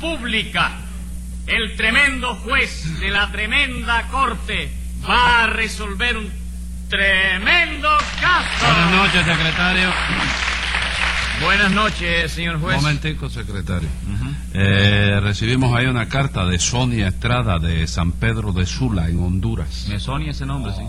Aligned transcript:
pública. 0.00 0.72
El 1.46 1.76
tremendo 1.76 2.34
juez 2.36 3.00
de 3.00 3.08
la 3.08 3.30
tremenda 3.30 4.02
corte 4.08 4.70
va 5.08 5.44
a 5.44 5.46
resolver 5.46 6.16
un 6.16 6.30
tremendo 6.88 7.88
caso. 8.20 8.66
Buenas 8.66 8.90
noches, 8.90 9.24
secretario. 9.24 9.92
Buenas 11.42 11.70
noches, 11.72 12.32
señor 12.32 12.60
juez. 12.60 12.76
Momentico, 12.76 13.30
secretario. 13.30 13.88
Eh, 14.52 15.20
recibimos 15.22 15.74
ahí 15.76 15.86
una 15.86 16.08
carta 16.08 16.44
de 16.46 16.58
Sonia 16.58 17.08
Estrada 17.08 17.58
de 17.58 17.86
San 17.86 18.12
Pedro 18.12 18.52
de 18.52 18.66
Sula, 18.66 19.08
en 19.08 19.20
Honduras. 19.20 19.86
Me 19.88 20.00
sonia 20.00 20.32
ese 20.32 20.46
nombre, 20.46 20.72
sí. 20.74 20.82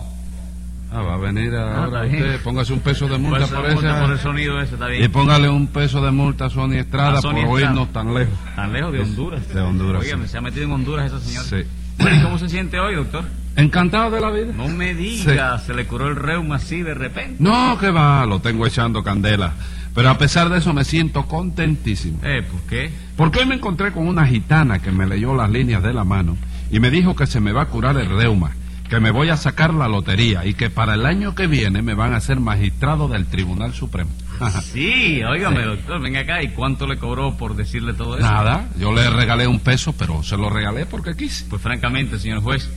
Ah, 0.90 1.02
va 1.02 1.14
a 1.14 1.16
venir 1.18 1.54
ahora 1.54 1.84
está 1.86 2.00
bien. 2.02 2.14
usted. 2.22 2.40
Póngase 2.42 2.72
un 2.72 2.80
peso 2.80 3.08
de 3.08 3.18
multa 3.18 3.46
por 3.46 3.72
multa 3.72 3.90
esa. 3.90 4.00
por 4.00 4.10
el 4.12 4.18
sonido 4.18 4.60
ese, 4.60 4.74
está 4.74 4.92
Y 4.94 4.98
bien. 4.98 5.12
póngale 5.12 5.48
un 5.48 5.66
peso 5.66 6.02
de 6.02 6.10
multa 6.10 6.46
a 6.46 6.50
Sonia 6.50 6.80
Estrada 6.80 7.18
A 7.18 7.22
Sonia 7.22 7.44
por 7.46 7.60
Estrada. 7.60 7.74
oírnos 7.80 7.92
tan 7.92 8.14
lejos. 8.14 8.34
Tan 8.56 8.72
lejos 8.72 8.92
de 8.92 9.00
Honduras. 9.00 9.48
De 9.54 9.60
Honduras, 9.60 10.02
Oiga, 10.02 10.16
sí. 10.22 10.28
se 10.28 10.38
ha 10.38 10.40
metido 10.40 10.64
en 10.64 10.72
Honduras 10.72 11.06
esa 11.12 11.20
señora. 11.20 11.46
Sí. 11.46 11.56
¿y 12.00 12.22
cómo 12.22 12.38
se 12.38 12.48
siente 12.48 12.78
hoy, 12.78 12.94
doctor? 12.94 13.24
Encantado 13.56 14.10
de 14.12 14.20
la 14.20 14.30
vida. 14.30 14.52
No 14.56 14.68
me 14.68 14.94
diga, 14.94 15.58
se 15.58 15.74
le 15.74 15.84
curó 15.86 16.06
el 16.08 16.16
reuma 16.16 16.56
así 16.56 16.80
de 16.82 16.94
repente. 16.94 17.36
No, 17.40 17.76
que 17.78 17.90
va, 17.90 18.24
lo 18.24 18.38
tengo 18.40 18.66
echando 18.66 19.02
candela. 19.02 19.52
Pero 19.94 20.10
a 20.10 20.16
pesar 20.16 20.48
de 20.48 20.58
eso 20.58 20.72
me 20.72 20.84
siento 20.84 21.24
contentísimo. 21.26 22.20
Eh, 22.22 22.42
¿por 22.48 22.60
qué? 22.62 22.90
Porque 23.16 23.40
hoy 23.40 23.46
me 23.46 23.56
encontré 23.56 23.90
con 23.92 24.06
una 24.06 24.26
gitana 24.26 24.78
que 24.80 24.92
me 24.92 25.06
leyó 25.06 25.34
las 25.34 25.50
líneas 25.50 25.82
de 25.82 25.92
la 25.92 26.04
mano 26.04 26.36
y 26.70 26.78
me 26.78 26.90
dijo 26.90 27.16
que 27.16 27.26
se 27.26 27.40
me 27.40 27.50
va 27.52 27.62
a 27.62 27.66
curar 27.66 27.96
el 27.96 28.08
reuma, 28.08 28.52
que 28.88 29.00
me 29.00 29.10
voy 29.10 29.28
a 29.28 29.36
sacar 29.36 29.74
la 29.74 29.88
lotería 29.88 30.44
y 30.46 30.54
que 30.54 30.70
para 30.70 30.94
el 30.94 31.06
año 31.06 31.34
que 31.34 31.46
viene 31.46 31.82
me 31.82 31.94
van 31.94 32.14
a 32.14 32.16
hacer 32.16 32.40
magistrado 32.40 33.08
del 33.08 33.26
Tribunal 33.26 33.74
Supremo. 33.74 34.10
Sí, 34.62 35.20
óigame, 35.22 35.64
doctor, 35.64 36.00
venga 36.00 36.20
acá. 36.20 36.42
¿Y 36.42 36.50
cuánto 36.50 36.86
le 36.86 36.96
cobró 36.96 37.36
por 37.36 37.56
decirle 37.56 37.92
todo 37.94 38.16
eso? 38.16 38.26
Nada, 38.26 38.68
yo 38.78 38.92
le 38.92 39.10
regalé 39.10 39.48
un 39.48 39.58
peso, 39.58 39.92
pero 39.98 40.22
se 40.22 40.36
lo 40.36 40.48
regalé 40.48 40.86
porque 40.86 41.14
quise. 41.16 41.46
Pues 41.50 41.60
francamente, 41.60 42.18
señor 42.20 42.40
juez, 42.40 42.70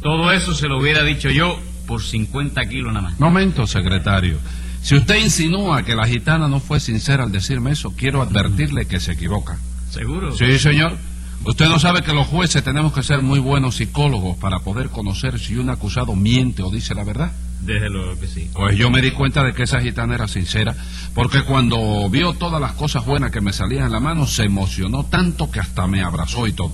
todo 0.00 0.30
eso 0.30 0.54
se 0.54 0.68
lo 0.68 0.78
hubiera 0.78 1.02
dicho 1.02 1.28
yo 1.30 1.58
por 1.88 2.02
50 2.02 2.64
kilos 2.66 2.92
nada 2.92 3.08
más. 3.08 3.18
Momento, 3.20 3.66
secretario. 3.66 4.38
Si 4.80 4.94
usted 4.94 5.16
insinúa 5.16 5.82
que 5.82 5.96
la 5.96 6.06
gitana 6.06 6.46
no 6.46 6.60
fue 6.60 6.78
sincera 6.78 7.24
al 7.24 7.32
decirme 7.32 7.72
eso, 7.72 7.92
quiero 7.96 8.22
advertirle 8.22 8.86
que 8.86 9.00
se 9.00 9.12
equivoca. 9.12 9.58
¿Seguro? 9.90 10.36
Sí, 10.36 10.58
señor. 10.58 10.96
Usted 11.44 11.68
no 11.68 11.78
sabe 11.78 12.02
que 12.02 12.12
los 12.12 12.26
jueces 12.26 12.62
tenemos 12.62 12.92
que 12.92 13.02
ser 13.02 13.22
muy 13.22 13.38
buenos 13.38 13.76
psicólogos 13.76 14.36
para 14.36 14.58
poder 14.60 14.90
conocer 14.90 15.38
si 15.38 15.56
un 15.56 15.70
acusado 15.70 16.14
miente 16.14 16.62
o 16.62 16.70
dice 16.70 16.94
la 16.94 17.04
verdad. 17.04 17.32
Desde 17.60 17.88
luego 17.88 18.18
que 18.18 18.26
sí. 18.26 18.50
Pues 18.52 18.76
yo 18.76 18.90
me 18.90 19.00
di 19.00 19.10
cuenta 19.10 19.42
de 19.42 19.52
que 19.52 19.64
esa 19.64 19.80
gitana 19.80 20.14
era 20.14 20.28
sincera, 20.28 20.74
porque 21.14 21.42
cuando 21.42 22.08
vio 22.10 22.34
todas 22.34 22.60
las 22.60 22.72
cosas 22.72 23.04
buenas 23.04 23.30
que 23.30 23.40
me 23.40 23.52
salían 23.52 23.86
en 23.86 23.92
la 23.92 24.00
mano, 24.00 24.26
se 24.26 24.44
emocionó 24.44 25.04
tanto 25.04 25.50
que 25.50 25.60
hasta 25.60 25.86
me 25.86 26.02
abrazó 26.02 26.46
y 26.46 26.52
todo. 26.52 26.72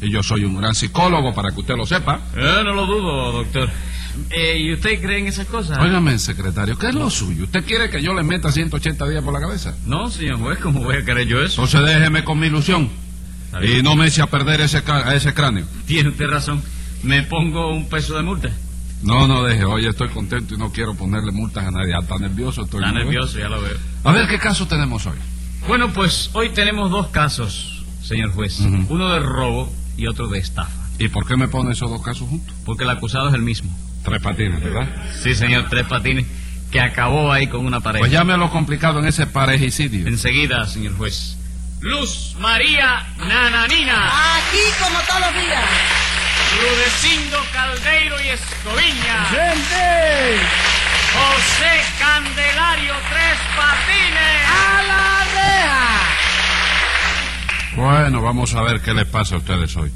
Y 0.00 0.10
yo 0.10 0.22
soy 0.22 0.44
un 0.44 0.56
gran 0.56 0.74
psicólogo, 0.74 1.34
para 1.34 1.50
que 1.50 1.60
usted 1.60 1.74
lo 1.76 1.86
sepa. 1.86 2.20
Eh, 2.36 2.60
no 2.64 2.72
lo 2.72 2.86
dudo, 2.86 3.32
doctor. 3.32 3.68
Eh, 4.30 4.58
¿Y 4.60 4.72
usted 4.72 5.00
cree 5.00 5.18
en 5.20 5.26
esas 5.28 5.46
cosas? 5.46 5.78
Óigame, 5.78 6.18
secretario, 6.18 6.76
¿qué 6.76 6.88
es 6.88 6.94
lo 6.94 7.08
suyo? 7.10 7.44
¿Usted 7.44 7.64
quiere 7.64 7.88
que 7.88 8.02
yo 8.02 8.14
le 8.14 8.22
meta 8.22 8.50
180 8.50 9.08
días 9.08 9.22
por 9.22 9.32
la 9.32 9.40
cabeza? 9.40 9.76
No, 9.86 10.10
señor 10.10 10.38
juez, 10.38 10.58
¿cómo 10.58 10.82
voy 10.82 10.96
a 10.96 11.04
querer 11.04 11.26
yo 11.26 11.40
eso? 11.40 11.62
Entonces 11.62 11.94
déjeme 11.94 12.24
con 12.24 12.38
mi 12.38 12.48
ilusión. 12.48 12.90
Está. 13.52 13.64
Y 13.64 13.82
no 13.82 13.96
me 13.96 14.06
eche 14.06 14.22
a 14.22 14.26
perder 14.26 14.60
ese, 14.60 14.82
ese 15.14 15.34
cráneo. 15.34 15.66
Tiene 15.86 16.10
usted 16.10 16.26
razón. 16.26 16.62
Me 17.02 17.22
pongo 17.22 17.72
un 17.72 17.88
peso 17.88 18.16
de 18.16 18.22
multa. 18.22 18.50
No, 19.02 19.28
no 19.28 19.44
deje. 19.44 19.64
Oye, 19.64 19.88
estoy 19.88 20.08
contento 20.08 20.54
y 20.54 20.58
no 20.58 20.72
quiero 20.72 20.94
ponerle 20.94 21.32
multas 21.32 21.64
a 21.66 21.70
nadie. 21.70 21.94
Hasta 21.94 22.18
nervioso 22.18 22.62
estoy. 22.64 22.82
Está 22.84 22.92
nervioso, 22.92 23.38
ya 23.38 23.48
lo 23.48 23.60
veo. 23.60 23.76
A 24.04 24.12
ver, 24.12 24.26
¿qué 24.28 24.38
caso 24.38 24.66
tenemos 24.66 25.06
hoy? 25.06 25.18
Bueno, 25.66 25.92
pues 25.92 26.30
hoy 26.32 26.50
tenemos 26.50 26.90
dos 26.90 27.08
casos, 27.08 27.84
señor 28.02 28.32
juez. 28.32 28.60
Uno 28.88 29.10
de 29.10 29.20
robo 29.20 29.72
y 29.96 30.06
otro 30.06 30.28
de 30.28 30.38
estafa. 30.38 30.70
¿Y 30.98 31.08
por 31.08 31.26
qué 31.26 31.36
me 31.36 31.46
pone 31.48 31.72
esos 31.72 31.88
dos 31.90 32.02
casos 32.02 32.28
juntos? 32.28 32.54
Porque 32.64 32.84
el 32.84 32.90
acusado 32.90 33.28
es 33.28 33.34
el 33.34 33.42
mismo. 33.42 33.70
Tres 34.02 34.20
patines, 34.20 34.62
¿verdad? 34.62 34.88
Sí, 35.22 35.34
señor, 35.34 35.66
tres 35.68 35.86
patines, 35.86 36.26
que 36.72 36.80
acabó 36.80 37.32
ahí 37.32 37.46
con 37.46 37.64
una 37.64 37.80
pareja. 37.80 38.00
Pues 38.00 38.12
llame 38.12 38.32
a 38.32 38.36
lo 38.36 38.50
complicado 38.50 38.98
en 38.98 39.06
ese 39.06 39.26
parejicidio. 39.26 40.06
Enseguida, 40.08 40.66
señor 40.66 40.96
juez. 40.96 41.37
Luz 41.80 42.34
María 42.38 43.06
Nananina, 43.18 44.36
Aquí 44.36 44.58
como 44.82 44.98
todos 45.00 45.20
los 45.20 45.34
días. 45.34 45.64
Rudecindo 46.60 47.38
Caldeiro 47.52 48.20
y 48.20 48.28
Escoviña. 48.28 49.26
José 51.14 51.82
Candelario 51.98 52.94
Tres 53.10 53.38
Patines. 53.56 54.42
¡A 54.48 54.82
la 54.82 55.24
reja! 55.34 56.00
Bueno, 57.76 58.22
vamos 58.22 58.54
a 58.54 58.62
ver 58.62 58.80
qué 58.80 58.92
les 58.92 59.06
pasa 59.06 59.36
a 59.36 59.38
ustedes 59.38 59.76
hoy. 59.76 59.92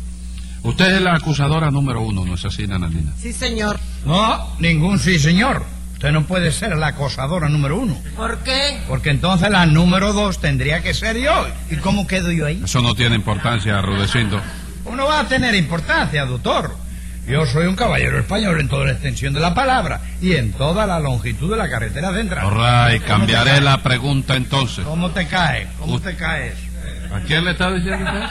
Usted 0.62 0.96
es 0.96 1.02
la 1.02 1.14
acusadora 1.16 1.70
número 1.72 2.02
uno, 2.02 2.24
¿no 2.24 2.34
es 2.34 2.44
así, 2.44 2.66
Nananina? 2.66 3.12
Sí, 3.20 3.32
señor. 3.32 3.80
No, 4.04 4.54
ningún 4.60 5.00
sí, 5.00 5.18
señor. 5.18 5.64
Usted 6.02 6.10
no 6.14 6.24
puede 6.24 6.50
ser 6.50 6.76
la 6.76 6.88
acosadora 6.88 7.48
número 7.48 7.78
uno, 7.78 7.96
¿Por 8.16 8.38
qué? 8.38 8.80
porque 8.88 9.10
entonces 9.10 9.48
la 9.48 9.66
número 9.66 10.12
dos 10.12 10.40
tendría 10.40 10.82
que 10.82 10.94
ser 10.94 11.16
yo. 11.16 11.46
¿Y 11.70 11.76
cómo 11.76 12.08
quedo 12.08 12.32
yo 12.32 12.46
ahí? 12.46 12.60
Eso 12.64 12.82
no 12.82 12.92
tiene 12.96 13.14
importancia, 13.14 13.80
Rudecindo. 13.80 14.40
Uno 14.84 15.06
va 15.06 15.20
a 15.20 15.28
tener 15.28 15.54
importancia, 15.54 16.24
doctor. 16.26 16.74
Yo 17.24 17.46
soy 17.46 17.66
un 17.66 17.76
caballero 17.76 18.18
español 18.18 18.58
en 18.60 18.68
toda 18.68 18.86
la 18.86 18.92
extensión 18.94 19.32
de 19.32 19.38
la 19.38 19.54
palabra 19.54 20.00
y 20.20 20.32
en 20.32 20.52
toda 20.54 20.88
la 20.88 20.98
longitud 20.98 21.52
de 21.52 21.56
la 21.56 21.70
carretera 21.70 22.12
central. 22.12 22.48
¿Cómo 22.50 23.06
cambiaré 23.06 23.52
te 23.52 23.60
la 23.60 23.80
pregunta 23.80 24.34
entonces. 24.34 24.78
cae? 24.78 24.88
¿Cómo 24.88 25.08
te 25.08 25.24
cae? 25.24 25.68
¿Cómo 25.78 26.00
te 26.00 26.16
cae 26.16 26.48
eso? 26.48 27.14
¿A 27.14 27.20
quién 27.20 27.44
le 27.44 27.52
está 27.52 27.70
diciendo 27.70 28.10
usted? 28.10 28.22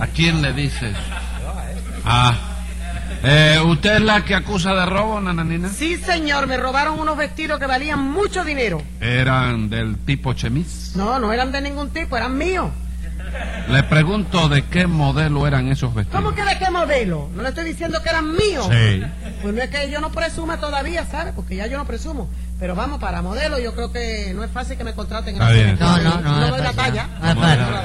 ¿A 0.00 0.06
quién 0.08 0.42
le 0.42 0.52
dice 0.54 0.90
eso? 0.90 1.00
Ah. 2.04 2.51
Eh, 3.24 3.60
¿Usted 3.64 3.96
es 3.96 4.02
la 4.02 4.24
que 4.24 4.34
acusa 4.34 4.74
de 4.74 4.84
robo, 4.86 5.20
Nananina? 5.20 5.68
Sí, 5.68 5.96
señor. 5.96 6.46
Me 6.46 6.56
robaron 6.56 6.98
unos 6.98 7.16
vestidos 7.16 7.58
que 7.58 7.66
valían 7.66 8.00
mucho 8.00 8.44
dinero. 8.44 8.82
¿Eran 9.00 9.70
del 9.70 9.96
tipo 9.98 10.32
chemis? 10.32 10.92
No, 10.96 11.18
no 11.18 11.32
eran 11.32 11.52
de 11.52 11.60
ningún 11.60 11.90
tipo, 11.90 12.16
eran 12.16 12.36
míos. 12.36 12.70
Le 13.68 13.82
pregunto 13.84 14.48
de 14.48 14.62
qué 14.62 14.86
modelo 14.86 15.46
eran 15.46 15.68
esos 15.68 15.94
vestidos. 15.94 16.22
¿Cómo 16.22 16.34
que 16.34 16.44
de 16.44 16.58
qué 16.58 16.70
modelo? 16.70 17.30
No 17.34 17.42
le 17.42 17.50
estoy 17.50 17.64
diciendo 17.64 18.02
que 18.02 18.10
eran 18.10 18.32
míos. 18.32 18.68
Sí. 18.70 19.02
Pues 19.40 19.54
no 19.54 19.62
es 19.62 19.70
que 19.70 19.90
yo 19.90 20.00
no 20.00 20.10
presuma 20.10 20.58
todavía, 20.58 21.06
¿sabe? 21.06 21.32
Porque 21.32 21.56
ya 21.56 21.66
yo 21.66 21.78
no 21.78 21.86
presumo. 21.86 22.28
Pero 22.58 22.74
vamos, 22.74 23.00
para 23.00 23.22
modelo 23.22 23.58
yo 23.58 23.74
creo 23.74 23.90
que 23.90 24.32
no 24.34 24.44
es 24.44 24.50
fácil 24.50 24.76
que 24.76 24.84
me 24.84 24.92
contraten 24.92 25.36
en 25.36 25.42
Está 25.42 25.52
bien. 25.52 25.78
No, 25.80 25.98
no, 25.98 26.20
no, 26.20 26.40
No 26.40 26.48
doy 26.48 26.60
la 26.60 26.72
talla. 26.72 27.08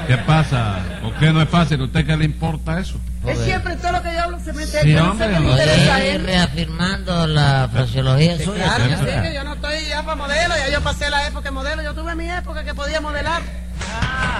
¿Qué 0.06 0.18
pasa? 0.18 0.78
¿Por 1.18 1.26
qué 1.26 1.32
no 1.32 1.42
es 1.42 1.48
fácil? 1.48 1.80
¿A 1.80 1.84
usted 1.84 2.06
qué 2.06 2.16
le 2.16 2.24
importa 2.24 2.78
eso? 2.78 2.96
Es 3.26 3.38
siempre 3.40 3.74
todo 3.76 3.92
lo 3.92 4.02
que 4.02 4.12
yo 4.12 4.22
hablo 4.22 4.38
se 4.38 4.52
me 4.52 4.64
Sí, 4.64 4.92
yo 4.92 5.04
no 5.04 5.12
sé 5.14 5.18
qué 5.24 5.28
le 5.30 5.36
hombre. 5.38 5.50
interesa 5.52 5.96
Oye, 5.96 6.12
él. 6.14 6.24
reafirmando 6.24 7.26
la 7.26 7.68
fraseología 7.72 8.36
suya. 8.38 8.64
Claro, 8.64 8.84
yo 8.86 9.04
que 9.04 9.40
no 9.44 9.54
estoy 9.54 9.84
ya 9.88 10.02
para 10.04 10.14
modelo, 10.16 10.54
ya 10.56 10.68
yo 10.72 10.80
pasé 10.80 11.10
la 11.10 11.26
época 11.26 11.44
de 11.46 11.50
modelo, 11.50 11.82
yo 11.82 11.92
tuve 11.94 12.14
mi 12.14 12.30
época 12.30 12.62
que 12.62 12.72
podía 12.74 13.00
modelar. 13.00 13.42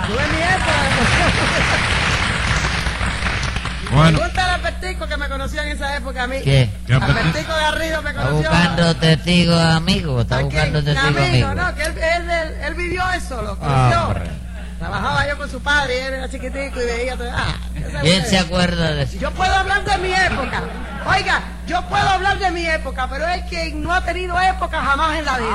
Tuve 0.06 0.22
mi 0.32 0.38
época. 0.42 0.72
Bueno, 3.90 4.18
Pregúntale 4.18 4.52
a 4.52 4.58
Pertico 4.58 5.06
que 5.08 5.16
me 5.16 5.28
conoció 5.30 5.62
en 5.62 5.68
esa 5.70 5.96
época 5.96 6.24
a 6.24 6.26
mí. 6.26 6.36
¿Qué? 6.44 6.68
¿Qué 6.86 6.92
A? 6.94 7.00
Pertico 7.00 7.54
de 7.56 7.64
arriba 7.64 8.02
me 8.02 8.10
Está 8.10 8.22
conoció. 8.22 8.50
buscando 8.50 8.96
testigos 8.96 9.60
amigos, 9.62 10.22
está 10.22 10.36
¿A 10.38 10.42
buscando 10.42 10.84
testigos 10.84 11.16
Amigo, 11.16 11.46
amigos. 11.48 11.56
no, 11.56 11.74
que 11.74 11.82
él, 11.84 11.92
él, 11.96 12.30
él, 12.30 12.54
él 12.66 12.74
vivió 12.74 13.02
eso, 13.16 13.40
lo 13.40 13.58
conoció. 13.58 14.02
Hombre. 14.08 14.30
Trabajaba 14.78 15.28
yo 15.28 15.36
con 15.38 15.50
su 15.50 15.60
padre, 15.60 15.96
y 15.96 15.98
él 16.06 16.14
era 16.14 16.28
chiquitico 16.30 16.80
y 16.80 16.86
veía 16.86 17.16
todo. 17.16 17.28
Ah, 17.34 17.56
esa 17.74 18.00
¿Quién 18.00 18.16
mujer. 18.18 18.24
se 18.30 18.38
acuerda 18.38 18.92
de 18.92 19.02
eso? 19.02 19.18
Yo 19.18 19.30
puedo 19.32 19.52
hablar 19.54 19.84
de 19.84 19.98
mi 19.98 20.12
época. 20.12 20.62
Oiga, 21.06 21.40
yo 21.66 21.82
puedo 21.88 22.08
hablar 22.08 22.38
de 22.38 22.50
mi 22.52 22.64
época, 22.66 23.08
pero 23.10 23.26
es 23.28 23.42
quien 23.48 23.82
no 23.82 23.92
ha 23.92 24.04
tenido 24.04 24.40
época 24.40 24.80
jamás 24.82 25.18
en 25.18 25.24
la 25.24 25.38
vida. 25.38 25.48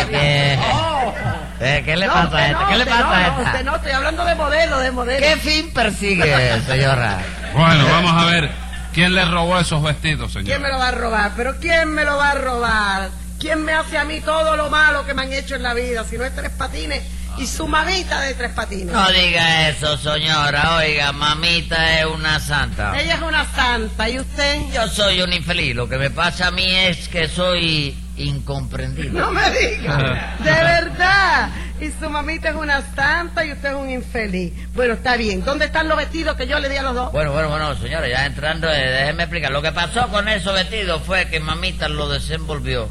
Esa 0.00 0.06
¿Qué, 0.08 0.52
es 0.54 0.58
la. 0.58 0.64
Oh. 0.74 1.14
Eh, 1.60 1.82
¿Qué 1.84 1.96
le 1.96 2.06
No, 2.06 2.12
pasa 2.14 2.36
a 2.38 2.46
esta? 2.48 2.60
no, 2.62 2.68
¿Qué 2.68 2.78
le 2.78 2.86
pasa 2.86 3.02
no, 3.02 3.12
a 3.12 3.20
no, 3.20 3.28
usted 3.32 3.44
esta? 3.46 3.62
no, 3.62 3.76
estoy 3.76 3.92
hablando 3.92 4.24
de 4.24 4.34
modelo, 4.34 4.78
de 4.78 4.90
modelo. 4.90 5.26
¿Qué 5.26 5.36
fin 5.36 5.72
persigue, 5.74 6.60
señora? 6.66 7.18
bueno, 7.54 7.84
vamos 7.86 8.22
a 8.22 8.26
ver. 8.26 8.50
¿Quién 8.94 9.14
le 9.14 9.24
robó 9.24 9.58
esos 9.58 9.82
vestidos, 9.82 10.32
señor? 10.32 10.46
¿Quién 10.46 10.62
me 10.62 10.68
lo 10.68 10.78
va 10.78 10.88
a 10.88 10.92
robar? 10.92 11.32
¿Pero 11.36 11.56
quién 11.60 11.88
me 11.94 12.04
lo 12.04 12.16
va 12.16 12.30
a 12.30 12.34
robar? 12.34 13.08
¿Quién 13.40 13.64
me 13.64 13.72
hace 13.72 13.96
a 13.98 14.04
mí 14.04 14.20
todo 14.20 14.56
lo 14.56 14.68
malo 14.70 15.04
que 15.06 15.14
me 15.14 15.22
han 15.22 15.32
hecho 15.32 15.56
en 15.56 15.62
la 15.62 15.72
vida? 15.74 16.04
Si 16.04 16.16
no 16.18 16.24
es 16.24 16.34
tres 16.34 16.50
patines 16.50 17.02
y 17.38 17.46
su 17.46 17.66
mamita 17.66 18.20
de 18.20 18.34
tres 18.34 18.52
patines. 18.52 18.92
No 18.92 19.10
diga 19.10 19.68
eso, 19.68 19.96
señora. 19.96 20.76
Oiga, 20.76 21.12
mamita 21.12 22.00
es 22.00 22.06
una 22.06 22.38
santa. 22.40 23.00
Ella 23.00 23.14
es 23.14 23.22
una 23.22 23.44
santa, 23.52 24.08
¿y 24.08 24.18
usted? 24.18 24.60
Yo 24.72 24.88
soy 24.88 25.22
un 25.22 25.32
infeliz. 25.32 25.74
Lo 25.74 25.88
que 25.88 25.98
me 25.98 26.10
pasa 26.10 26.48
a 26.48 26.50
mí 26.50 26.70
es 26.70 27.08
que 27.08 27.28
soy 27.28 27.96
incomprendido. 28.16 29.20
No 29.20 29.30
me 29.32 29.50
diga. 29.50 30.36
De 30.44 30.50
verdad. 30.50 31.50
Y 31.80 31.90
su 31.90 32.08
mamita 32.08 32.50
es 32.50 32.54
una 32.54 32.82
santa 32.94 33.44
y 33.44 33.52
usted 33.52 33.70
es 33.70 33.74
un 33.74 33.90
infeliz. 33.90 34.52
Bueno, 34.74 34.94
está 34.94 35.16
bien. 35.16 35.44
¿Dónde 35.44 35.64
están 35.64 35.88
los 35.88 35.96
vestidos 35.96 36.36
que 36.36 36.46
yo 36.46 36.58
le 36.60 36.68
di 36.68 36.76
a 36.76 36.82
los 36.82 36.94
dos? 36.94 37.12
Bueno, 37.12 37.32
bueno, 37.32 37.48
bueno, 37.48 37.74
señora, 37.76 38.08
ya 38.08 38.26
entrando, 38.26 38.70
eh, 38.70 38.88
déjeme 38.88 39.24
explicar. 39.24 39.50
Lo 39.50 39.62
que 39.62 39.72
pasó 39.72 40.08
con 40.08 40.28
esos 40.28 40.54
vestidos 40.54 41.02
fue 41.04 41.26
que 41.28 41.40
mamita 41.40 41.88
lo 41.88 42.08
desenvolvió. 42.08 42.88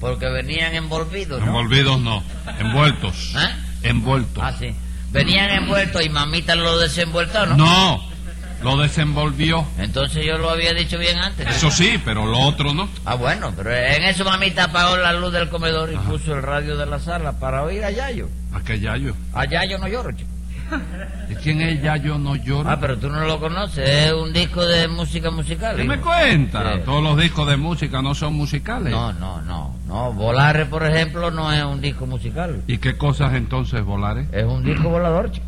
Porque 0.00 0.26
venían 0.26 0.74
envolvidos, 0.74 1.40
¿no? 1.40 1.46
Envolvidos 1.46 2.00
no, 2.00 2.24
envueltos. 2.58 3.34
¿Eh? 3.36 3.61
Envueltos. 3.82 4.42
Ah, 4.44 4.54
sí. 4.58 4.74
Venían 5.10 5.50
envueltos 5.50 6.04
y 6.04 6.08
mamita 6.08 6.54
lo 6.54 6.78
desenvuelto, 6.78 7.44
¿no? 7.46 7.56
No, 7.56 8.02
lo 8.62 8.76
desenvolvió. 8.78 9.66
Entonces 9.78 10.24
yo 10.24 10.38
lo 10.38 10.50
había 10.50 10.72
dicho 10.72 10.98
bien 10.98 11.18
antes. 11.18 11.46
Eso 11.48 11.70
sí, 11.70 12.00
pero 12.04 12.24
lo 12.24 12.38
otro 12.40 12.72
no. 12.72 12.88
Ah, 13.04 13.14
bueno, 13.14 13.52
pero 13.54 13.74
en 13.74 14.04
eso 14.04 14.24
mamita 14.24 14.64
apagó 14.64 14.96
la 14.96 15.12
luz 15.12 15.32
del 15.32 15.48
comedor 15.50 15.92
y 15.92 15.96
puso 15.96 16.34
el 16.34 16.42
radio 16.42 16.76
de 16.76 16.86
la 16.86 16.98
sala 16.98 17.38
para 17.38 17.62
oír 17.62 17.84
a 17.84 17.90
Yayo. 17.90 18.28
¿A 18.52 18.60
qué 18.60 18.80
Yayo? 18.80 19.14
A 19.34 19.44
Yayo 19.44 19.78
no 19.78 19.88
lloro, 19.88 20.12
chico. 20.12 20.31
¿Y 21.30 21.34
quién 21.36 21.60
es 21.62 21.82
Yayo 21.82 22.18
no 22.18 22.36
llora? 22.36 22.72
Ah, 22.72 22.78
pero 22.80 22.98
tú 22.98 23.08
no 23.08 23.20
lo 23.24 23.38
conoces, 23.40 23.88
es 23.88 24.12
un 24.12 24.32
disco 24.32 24.64
de 24.64 24.88
música 24.88 25.30
musical. 25.30 25.76
¿Qué 25.76 25.84
me 25.84 25.98
cuenta? 25.98 26.74
Sí. 26.74 26.80
Todos 26.84 27.02
los 27.02 27.16
discos 27.16 27.48
de 27.48 27.56
música 27.56 28.02
no 28.02 28.14
son 28.14 28.34
musicales. 28.34 28.92
No, 28.92 29.12
no, 29.14 29.40
no, 29.42 29.74
no. 29.86 30.12
Volares, 30.12 30.66
por 30.68 30.84
ejemplo, 30.84 31.30
no 31.30 31.52
es 31.52 31.62
un 31.64 31.80
disco 31.80 32.06
musical. 32.06 32.62
¿Y 32.66 32.78
qué 32.78 32.96
cosas 32.96 33.34
entonces 33.34 33.82
volares? 33.84 34.26
Es 34.32 34.44
un 34.44 34.62
disco 34.64 34.88
volador, 34.88 35.30
chico. 35.30 35.46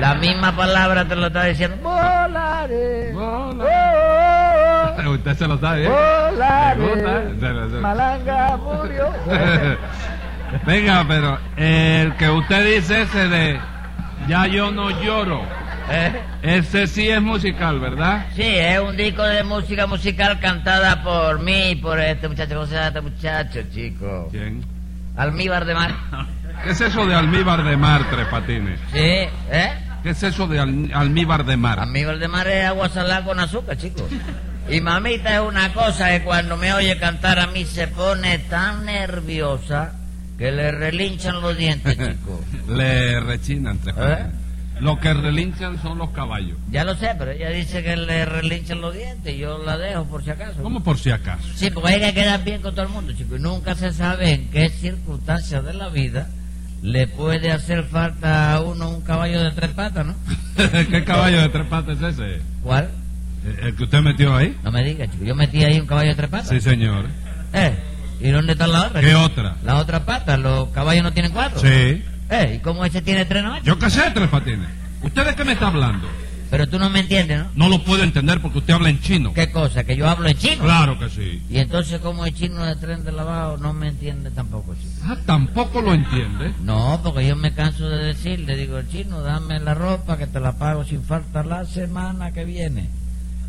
La 0.00 0.14
misma 0.14 0.54
palabra 0.56 1.06
te 1.06 1.14
lo 1.16 1.28
está 1.28 1.44
diciendo. 1.44 1.76
Volares. 1.82 3.14
Usted 5.06 5.36
se 5.36 5.46
lo 5.48 5.58
sabe, 5.58 5.86
¿eh? 5.86 5.88
Volares. 5.88 6.78
Me 6.78 6.88
gusta. 6.88 7.68
Se- 7.68 7.80
Malanga 7.80 8.56
murió. 8.56 9.08
Venga, 10.66 11.04
pero 11.06 11.38
el 11.56 12.14
que 12.16 12.28
usted 12.30 12.76
dice 12.76 13.02
ese 13.02 13.28
de 13.28 13.60
Ya 14.30 14.46
yo 14.46 14.70
no 14.70 14.90
lloro, 15.02 15.42
¿Eh? 15.90 16.12
ese 16.42 16.86
sí 16.86 17.08
es 17.08 17.20
musical, 17.20 17.80
¿verdad? 17.80 18.26
Sí, 18.36 18.42
es 18.44 18.78
un 18.78 18.96
disco 18.96 19.24
de 19.24 19.42
música 19.42 19.88
musical 19.88 20.38
cantada 20.38 21.02
por 21.02 21.40
mí 21.40 21.70
y 21.70 21.74
por 21.74 21.98
este 21.98 22.28
muchacho. 22.28 22.54
¿Cómo 22.54 22.66
se 22.66 22.74
llama 22.74 22.86
este 22.88 23.00
muchacho, 23.00 23.60
chico? 23.74 24.28
¿Quién? 24.30 24.64
Almíbar 25.16 25.64
de 25.64 25.74
Mar. 25.74 25.94
¿Qué 26.62 26.70
es 26.70 26.80
eso 26.80 27.04
de 27.06 27.14
almíbar 27.16 27.64
de 27.64 27.76
mar, 27.76 28.02
Tres 28.08 28.26
Patines? 28.28 28.78
Sí, 28.92 28.98
¿eh? 29.00 29.72
¿Qué 30.04 30.10
es 30.10 30.22
eso 30.22 30.46
de 30.46 30.60
al- 30.60 30.90
almíbar 30.94 31.44
de 31.44 31.56
mar? 31.56 31.80
Almíbar 31.80 32.18
de 32.18 32.28
Mar 32.28 32.46
es 32.46 32.66
agua 32.66 32.88
salada 32.88 33.24
con 33.24 33.40
azúcar, 33.40 33.76
chico. 33.78 34.06
Y 34.68 34.80
mamita 34.80 35.34
es 35.34 35.40
una 35.40 35.72
cosa 35.72 36.10
que 36.10 36.22
cuando 36.22 36.56
me 36.56 36.72
oye 36.72 36.96
cantar 36.98 37.40
a 37.40 37.48
mí 37.48 37.64
se 37.64 37.88
pone 37.88 38.38
tan 38.38 38.84
nerviosa 38.84 39.94
que 40.40 40.50
le 40.50 40.72
relinchan 40.72 41.42
los 41.42 41.54
dientes, 41.54 41.98
chico. 41.98 42.40
Le 42.66 43.20
rechinan, 43.20 43.78
Tres 43.78 43.94
¿Eh? 43.98 44.26
Lo 44.80 44.98
que 44.98 45.12
relinchan 45.12 45.80
son 45.82 45.98
los 45.98 46.08
caballos. 46.12 46.56
Ya 46.70 46.82
lo 46.82 46.96
sé, 46.96 47.10
pero 47.18 47.32
ella 47.32 47.50
dice 47.50 47.82
que 47.82 47.94
le 47.94 48.24
relinchan 48.24 48.80
los 48.80 48.94
dientes 48.94 49.36
yo 49.36 49.62
la 49.62 49.76
dejo 49.76 50.06
por 50.06 50.24
si 50.24 50.30
acaso. 50.30 50.62
¿Cómo 50.62 50.82
por 50.82 50.98
si 50.98 51.10
acaso? 51.10 51.46
Sí, 51.54 51.70
porque 51.70 51.92
hay 51.92 52.00
que 52.00 52.14
quedar 52.14 52.42
bien 52.42 52.62
con 52.62 52.74
todo 52.74 52.86
el 52.86 52.90
mundo, 52.90 53.12
chico. 53.12 53.36
Y 53.36 53.38
nunca 53.38 53.74
se 53.74 53.92
sabe 53.92 54.32
en 54.32 54.50
qué 54.50 54.70
circunstancias 54.70 55.62
de 55.62 55.74
la 55.74 55.90
vida 55.90 56.30
le 56.80 57.06
puede 57.06 57.52
hacer 57.52 57.84
falta 57.84 58.54
a 58.54 58.62
uno 58.62 58.88
un 58.88 59.02
caballo 59.02 59.42
de 59.42 59.50
tres 59.50 59.72
patas, 59.72 60.06
¿no? 60.06 60.14
¿Qué 60.90 61.04
caballo 61.04 61.42
de 61.42 61.50
tres 61.50 61.66
patas 61.66 61.98
es 62.00 62.18
ese? 62.18 62.40
¿Cuál? 62.62 62.88
¿El 63.44 63.66
el 63.66 63.76
que 63.76 63.84
usted 63.84 64.00
metió 64.00 64.34
ahí? 64.34 64.56
No 64.64 64.72
me 64.72 64.82
diga, 64.82 65.06
chico. 65.06 65.22
Yo 65.22 65.34
metí 65.34 65.62
ahí 65.62 65.78
un 65.78 65.86
caballo 65.86 66.08
de 66.08 66.14
tres 66.14 66.30
patas. 66.30 66.48
Sí, 66.48 66.62
señor. 66.62 67.04
¿Eh? 67.52 67.89
¿Y 68.20 68.28
dónde 68.30 68.52
está 68.52 68.66
la 68.66 68.86
otra? 68.86 69.00
¿Qué 69.00 69.14
otra? 69.14 69.56
La 69.64 69.76
otra 69.76 70.04
pata. 70.04 70.36
Los 70.36 70.68
caballos 70.70 71.02
no 71.02 71.12
tienen 71.12 71.32
cuatro. 71.32 71.60
Sí. 71.60 72.02
¿Eh? 72.30 72.54
¿Y 72.56 72.58
cómo 72.60 72.84
ese 72.84 73.02
tiene 73.02 73.24
tres 73.24 73.42
nomás? 73.42 73.62
Yo 73.62 73.78
qué 73.78 73.90
sé, 73.90 74.10
Tres 74.14 74.28
Patines. 74.28 74.68
¿Usted 75.02 75.24
de 75.26 75.34
qué 75.34 75.44
me 75.44 75.52
está 75.52 75.68
hablando? 75.68 76.06
Pero 76.50 76.68
tú 76.68 76.80
no 76.80 76.90
me 76.90 77.00
entiendes, 77.00 77.38
¿no? 77.38 77.50
No 77.54 77.68
lo 77.68 77.84
puedo 77.84 78.02
entender 78.02 78.40
porque 78.40 78.58
usted 78.58 78.74
habla 78.74 78.90
en 78.90 79.00
chino. 79.00 79.32
¿Qué 79.32 79.52
cosa? 79.52 79.84
¿Que 79.84 79.96
yo 79.96 80.08
hablo 80.08 80.28
en 80.28 80.36
chino? 80.36 80.64
Claro 80.64 80.98
que 80.98 81.08
sí. 81.08 81.42
Y 81.48 81.58
entonces, 81.58 82.00
como 82.00 82.26
el 82.26 82.34
chino 82.34 82.64
de 82.64 82.74
tren 82.74 83.04
de 83.04 83.12
lavado 83.12 83.56
no 83.56 83.72
me 83.72 83.88
entiende 83.88 84.32
tampoco, 84.32 84.74
chico. 84.74 85.04
Ah, 85.04 85.16
tampoco 85.24 85.80
lo 85.80 85.94
entiende. 85.94 86.52
No, 86.62 87.00
porque 87.04 87.26
yo 87.26 87.36
me 87.36 87.54
canso 87.54 87.88
de 87.88 88.04
decir, 88.04 88.40
le 88.40 88.56
digo, 88.56 88.82
chino, 88.90 89.20
dame 89.20 89.60
la 89.60 89.74
ropa 89.74 90.18
que 90.18 90.26
te 90.26 90.40
la 90.40 90.52
pago 90.58 90.84
sin 90.84 91.04
falta 91.04 91.44
la 91.44 91.64
semana 91.64 92.32
que 92.32 92.44
viene. 92.44 92.90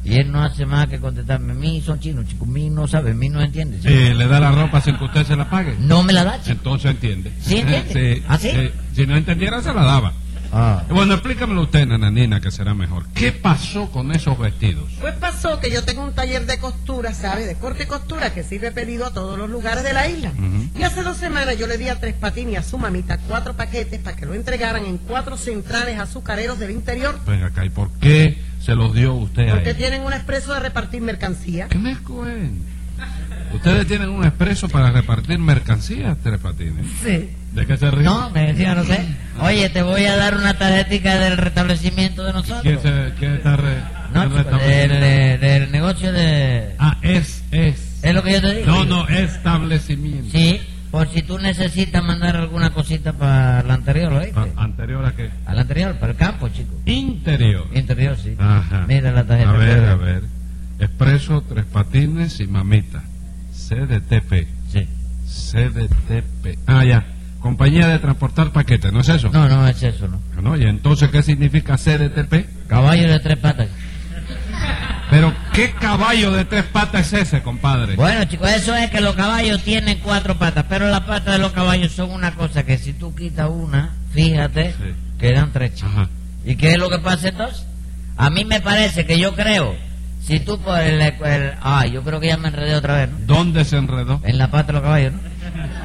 Y 0.04 0.16
él 0.16 0.32
no 0.32 0.44
hace 0.44 0.66
más 0.66 0.88
que 0.88 1.00
contestarme, 1.00 1.54
mí 1.54 1.82
son 1.82 2.00
chinos, 2.00 2.26
chicos, 2.26 2.48
mí 2.48 2.70
no 2.70 2.88
sabe, 2.88 3.14
mí 3.14 3.30
no 3.30 3.42
entiende. 3.42 3.80
Eh, 3.84 4.14
¿Le 4.16 4.28
da 4.28 4.40
la 4.40 4.52
ropa 4.52 4.82
sin 4.82 4.98
que 4.98 5.04
usted 5.04 5.26
se 5.26 5.36
la 5.36 5.50
pague? 5.50 5.76
No 5.80 6.04
me 6.04 6.12
la 6.14 6.24
da, 6.24 6.38
chico. 6.40 6.52
Entonces 6.52 6.92
entiende. 6.92 7.32
¿Sí 7.42 7.58
entiende? 7.58 8.16
Sí. 8.16 8.24
¿Ah, 8.28 8.38
sí? 8.38 8.50
Eh, 8.50 8.74
si 8.96 9.06
no 9.06 9.16
entendiera, 9.16 9.62
se 9.62 9.74
la 9.74 9.84
daba. 9.84 10.14
Ah. 10.54 10.84
Bueno, 10.90 11.14
explícamelo 11.14 11.62
usted, 11.62 11.88
nananina, 11.88 12.42
que 12.42 12.52
será 12.52 12.74
mejor. 12.74 13.06
¿Qué 13.14 13.32
pasó 13.32 13.90
con 13.90 14.12
esos 14.12 14.38
vestidos? 14.38 14.90
Pues 15.00 15.14
pasó 15.16 15.60
que 15.60 15.72
yo 15.72 15.84
tengo 15.84 16.04
un 16.04 16.14
taller 16.14 16.46
de 16.46 16.60
costura, 16.60 17.14
¿sabe? 17.14 17.46
De 17.46 17.56
corte 17.56 17.84
y 17.84 17.86
costura 17.86 18.34
que 18.34 18.44
sirve 18.44 18.72
pedido 18.72 19.06
a 19.06 19.14
todos 19.14 19.38
los 19.38 19.50
lugares 19.50 19.84
de 19.84 19.94
la 19.94 20.10
isla. 20.10 20.34
Y 20.78 20.84
hace 20.84 21.04
dos 21.04 21.18
semanas 21.18 21.58
yo 21.58 21.68
le 21.68 21.78
di 21.78 21.88
a 21.88 22.00
Tres 22.00 22.16
Patines 22.16 22.54
y 22.54 22.56
a 22.58 22.64
su 22.64 22.78
mamita 22.78 23.18
cuatro 23.28 23.56
paquetes 23.56 24.02
para 24.02 24.18
que 24.18 24.26
lo 24.26 24.34
entregaran 24.34 24.86
en 24.86 24.98
cuatro 24.98 25.38
centrales 25.38 25.98
azucareros 26.00 26.60
del 26.60 26.72
interior. 26.72 27.18
Venga 27.26 27.48
acá, 27.48 27.64
¿y 27.64 27.70
por 27.70 27.90
qué 28.00 28.41
se 28.62 28.76
los 28.76 28.94
dio 28.94 29.14
usted 29.14 29.50
a 29.50 29.56
Porque 29.56 29.74
tienen 29.74 30.02
un 30.02 30.14
expreso 30.14 30.54
de 30.54 30.60
repartir 30.60 31.02
mercancía. 31.02 31.68
¿Qué 31.68 31.78
me? 31.78 31.98
¿Ustedes 33.54 33.86
tienen 33.88 34.10
un 34.10 34.24
expreso 34.24 34.70
para 34.70 34.92
repartir 34.92 35.38
mercancías, 35.40 36.18
Tres 36.24 36.40
Patines? 36.40 36.86
Sí. 37.04 37.30
¿De 37.52 37.66
qué 37.66 37.76
se 37.76 37.92
ríe? 37.92 38.04
No, 38.06 38.30
me 38.30 38.48
decía, 38.54 38.76
no 38.76 38.84
sé. 38.86 39.04
Oye, 39.42 39.70
te 39.70 39.82
voy 39.82 40.06
a 40.06 40.16
dar 40.16 40.36
una 40.38 40.58
tarjetita 40.58 41.20
del 41.20 41.38
restablecimiento 41.38 42.24
de 42.24 42.32
nosotros. 42.34 42.62
¿Quién, 42.62 42.80
se, 42.82 43.12
quién 43.20 43.34
está 43.34 43.58
re- 43.58 43.84
No, 44.14 44.24
el 44.24 44.30
chico, 44.46 44.58
del, 44.58 45.40
del 45.42 45.72
negocio 45.72 46.14
de... 46.14 46.76
Ah, 46.80 46.98
es, 47.02 47.44
es. 47.52 48.00
Es 48.04 48.14
lo 48.16 48.24
que 48.24 48.34
yo 48.34 48.42
te 48.42 48.56
digo. 48.56 48.68
No, 48.68 48.86
no, 48.86 49.08
establecimiento. 49.10 50.30
Sí, 50.32 50.62
por 50.92 51.08
si 51.08 51.22
tú 51.24 51.40
necesitas 51.40 52.04
mandar 52.04 52.36
alguna 52.36 52.72
cosita 52.72 53.14
para 53.14 53.64
la 53.64 53.76
anterior, 53.76 54.12
¿oíste? 54.12 54.52
¿Anterior 54.58 55.06
a 55.06 55.16
qué? 55.16 55.30
A 55.46 55.56
la 55.56 55.62
anterior, 55.62 55.96
para 55.96 56.12
el 56.12 56.18
campo, 56.18 56.50
chico. 56.50 56.74
Interior. 56.86 57.66
Interior, 57.74 58.18
sí. 58.18 58.36
Ajá. 58.38 58.86
Mira 58.88 59.12
la 59.12 59.26
tarjeta. 59.26 59.50
A 59.50 59.54
ver, 59.54 59.86
a 59.86 59.96
ver. 59.96 60.24
Expreso, 60.80 61.42
tres 61.42 61.66
patines 61.66 62.40
y 62.42 62.48
mamita. 62.48 63.04
CDTP. 63.54 64.48
Sí. 64.70 64.88
CDTP. 65.26 66.60
Ah, 66.68 66.84
ya. 66.84 67.06
Compañía 67.40 67.88
de 67.88 67.98
transportar 67.98 68.52
paquetes, 68.52 68.92
¿no 68.94 69.00
es 69.00 69.10
eso? 69.10 69.30
No, 69.32 69.48
no 69.50 69.68
es 69.68 69.82
eso, 69.82 70.08
no. 70.08 70.20
No, 70.42 70.56
¿Y 70.58 70.64
entonces 70.66 71.10
qué 71.10 71.24
significa 71.24 71.76
CDTP? 71.76 72.68
Caballo 72.68 73.10
de 73.10 73.20
tres 73.20 73.38
patas. 73.38 73.68
Pero, 75.12 75.34
¿qué 75.54 75.72
caballo 75.74 76.32
de 76.32 76.46
tres 76.46 76.64
patas 76.64 77.12
es 77.14 77.28
ese, 77.28 77.44
compadre? 77.44 77.96
Bueno, 77.96 78.24
chicos, 78.26 78.50
eso 78.50 78.74
es 78.76 78.90
que 78.90 79.02
los 79.02 79.14
caballos 79.14 79.62
tienen 79.62 80.00
cuatro 80.00 80.38
patas, 80.40 80.66
pero 80.70 80.88
las 80.90 81.02
patas 81.02 81.34
de 81.34 81.38
los 81.40 81.52
caballos 81.52 81.92
son 81.92 82.12
una 82.12 82.34
cosa 82.34 82.64
que 82.64 82.78
si 82.80 82.94
tú 82.94 83.14
quitas 83.14 83.50
una, 83.50 83.92
fíjate, 84.14 84.72
Sí. 84.72 84.94
quedan 85.20 85.52
tres, 85.52 85.76
chicos. 85.76 85.92
Ajá. 85.94 86.10
¿Y 86.46 86.56
qué 86.56 86.72
es 86.72 86.78
lo 86.80 86.90
que 86.90 86.98
pasa 87.00 87.28
entonces? 87.30 87.66
A 88.18 88.30
mí 88.30 88.46
me 88.46 88.62
parece 88.62 89.06
que 89.06 89.20
yo 89.20 89.36
creo, 89.36 89.76
si 90.24 90.40
tú 90.40 90.58
por 90.60 90.80
el... 90.80 91.02
el- 91.02 91.54
ah, 91.62 91.86
yo 91.86 92.04
creo 92.04 92.20
que 92.22 92.28
ya 92.28 92.38
me 92.38 92.48
enredé 92.48 92.74
otra 92.76 92.96
vez, 92.96 93.10
¿no? 93.12 93.18
¿Dónde 93.26 93.66
se 93.66 93.76
enredó? 93.78 94.22
En 94.24 94.38
la 94.38 94.50
pata 94.50 94.68
de 94.68 94.74
los 94.74 94.82
caballos, 94.82 95.14
¿no? 95.14 95.20